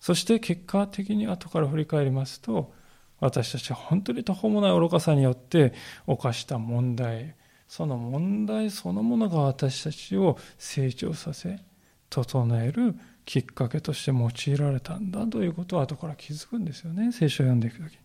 [0.00, 2.72] そして結果的に後から振り返りますと
[3.18, 5.72] 私たちは本当に途方もない愚かさによって
[6.06, 7.34] 犯した問題
[7.66, 11.58] その問題そのものが私たちを成長させ
[12.08, 12.94] 整える
[13.24, 17.10] きっかけとして用いられたんだということを後から気づくんですよね。
[17.10, 17.98] 聖書を読んでいくとき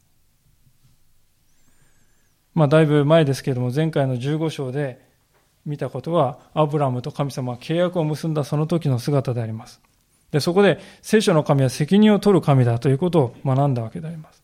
[2.55, 5.10] まあだいぶ前ですけれども前回の15章で
[5.65, 9.81] 見たことはアブラムと神様は契約を結んだその時の姿であります。
[10.31, 14.43] でそこで聖書の神は責任を取る神だということを学んだわけであります。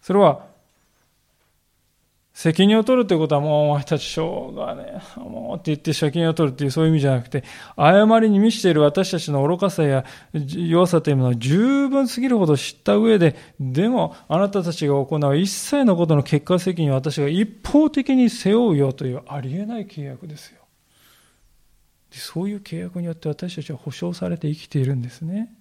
[0.00, 0.46] それは
[2.46, 7.42] 責任を取るということはもうお前たちしょうがね、もうって言って責任を取るっていうそういう意味じゃなくて、
[7.74, 20.60] 誤りに満ちている私たちの愚かさや弱さというものを十分すぎるほど知った上で、でもあなたたちが行う一切のことの結果責任を私が一方的に背負うよというありえない契約ですよ。
[22.12, 25.52] そういう契約によって私たちは保証されて生きているんですね。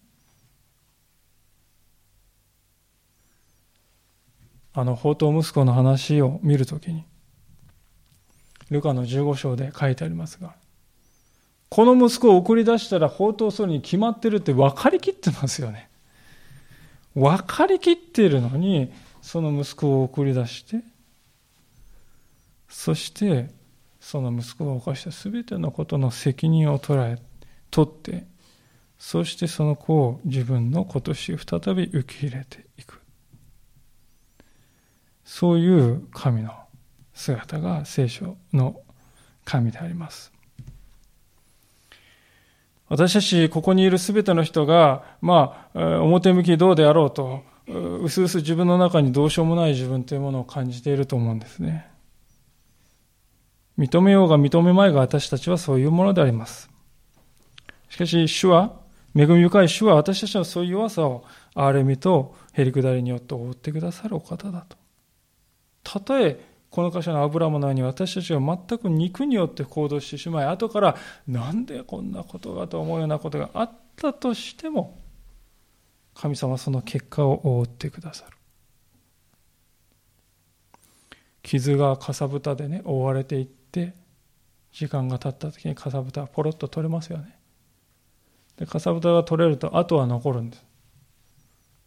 [4.75, 7.05] あの宝刀息子の話を見るときに
[8.69, 10.53] ルカの15章で書いてありますが
[11.69, 15.89] この息子を送り出したら宝刀するに決まってるって分かりきってますよね。
[17.15, 20.81] 分かりきってるのにその息子を送り出して
[22.67, 23.49] そして
[23.99, 27.19] その息子が犯した全てのことの責任を捉え
[27.71, 28.25] 取って
[28.99, 32.64] そしてその子を自分の子とし再び受け入れて
[35.25, 36.53] そういう神の
[37.13, 38.79] 姿が聖書の
[39.43, 40.31] 神であります。
[42.87, 51.87] 私たち、ここにいるすべての人が、まあ、表向きどうであろうと、うすうす自分の中にどうしようもない自分というものを感じていると思うんですね。
[53.79, 56.69] 認めようが認めまいが私たちはそういうものであります。
[57.89, 58.73] しかし、主は、
[59.15, 64.84] 恵み深い主は私たちのそういう弱さを憐れみとへりくだりによって覆ってくださるお方だと。
[65.85, 66.37] たとえ
[66.69, 74.99] この箇所の油ものように私たちは全く肉によって行動してしまい後からなんでこんなことがと思うようなことがあったとしても
[76.13, 78.35] 神様はその結果を覆ってくださる
[81.43, 83.93] 傷がかさぶたでね覆われていって
[84.73, 87.37] 時間が経った時にかさぶたはポロッと取れますよね
[88.57, 90.65] で、かさぶたが取れると跡は残るんです。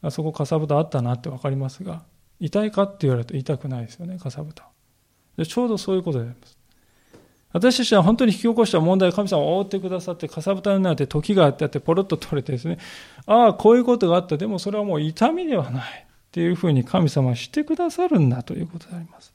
[0.03, 2.05] あそこかさぶたあったなって分かりますが、
[2.41, 4.69] 痛いかって言われると痛くないですよね、かさぶた。
[5.37, 6.59] でちょうどそういうことであります。
[7.53, 12.79] 私たちは本当に引き起こした問題を神様を覆ってくださって、かさぶたになって時があってあって、ポロッと取れてですね、
[13.27, 14.37] ああ、こういうことがあった。
[14.37, 16.05] でもそれはもう痛みではない。
[16.29, 19.33] っていうふうに神様はしてくださるんだということであります。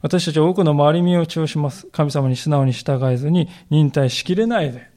[0.00, 1.86] 私たちは多くの回り身をします。
[1.88, 4.88] 神様に素直に従えずに忍耐しきれないで、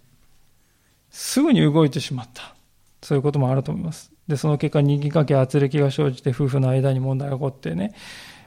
[1.09, 2.55] すぐに動いてしまった。
[3.01, 4.10] そういうこともあると思います。
[4.27, 7.93] で、その結果、人気関係、圧力が生じて、夫婦の間に問題が起こってね、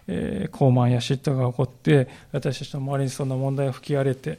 [0.06, 4.38] えー、高慢や嫉妬が起こって、私たちの周りにそんな問題が吹き荒れて、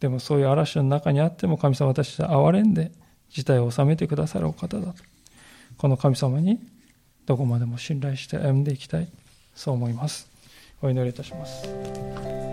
[0.00, 2.90] でもそういう嵐の中にあっても神様私たちは憐れんで
[3.28, 5.04] 事態を収めてくださるお方だと。
[5.76, 6.58] この神様に
[7.26, 9.08] どこまでも信頼して歩んでいきたい。
[9.54, 10.28] そう思います。
[10.82, 12.49] お祈りいたします。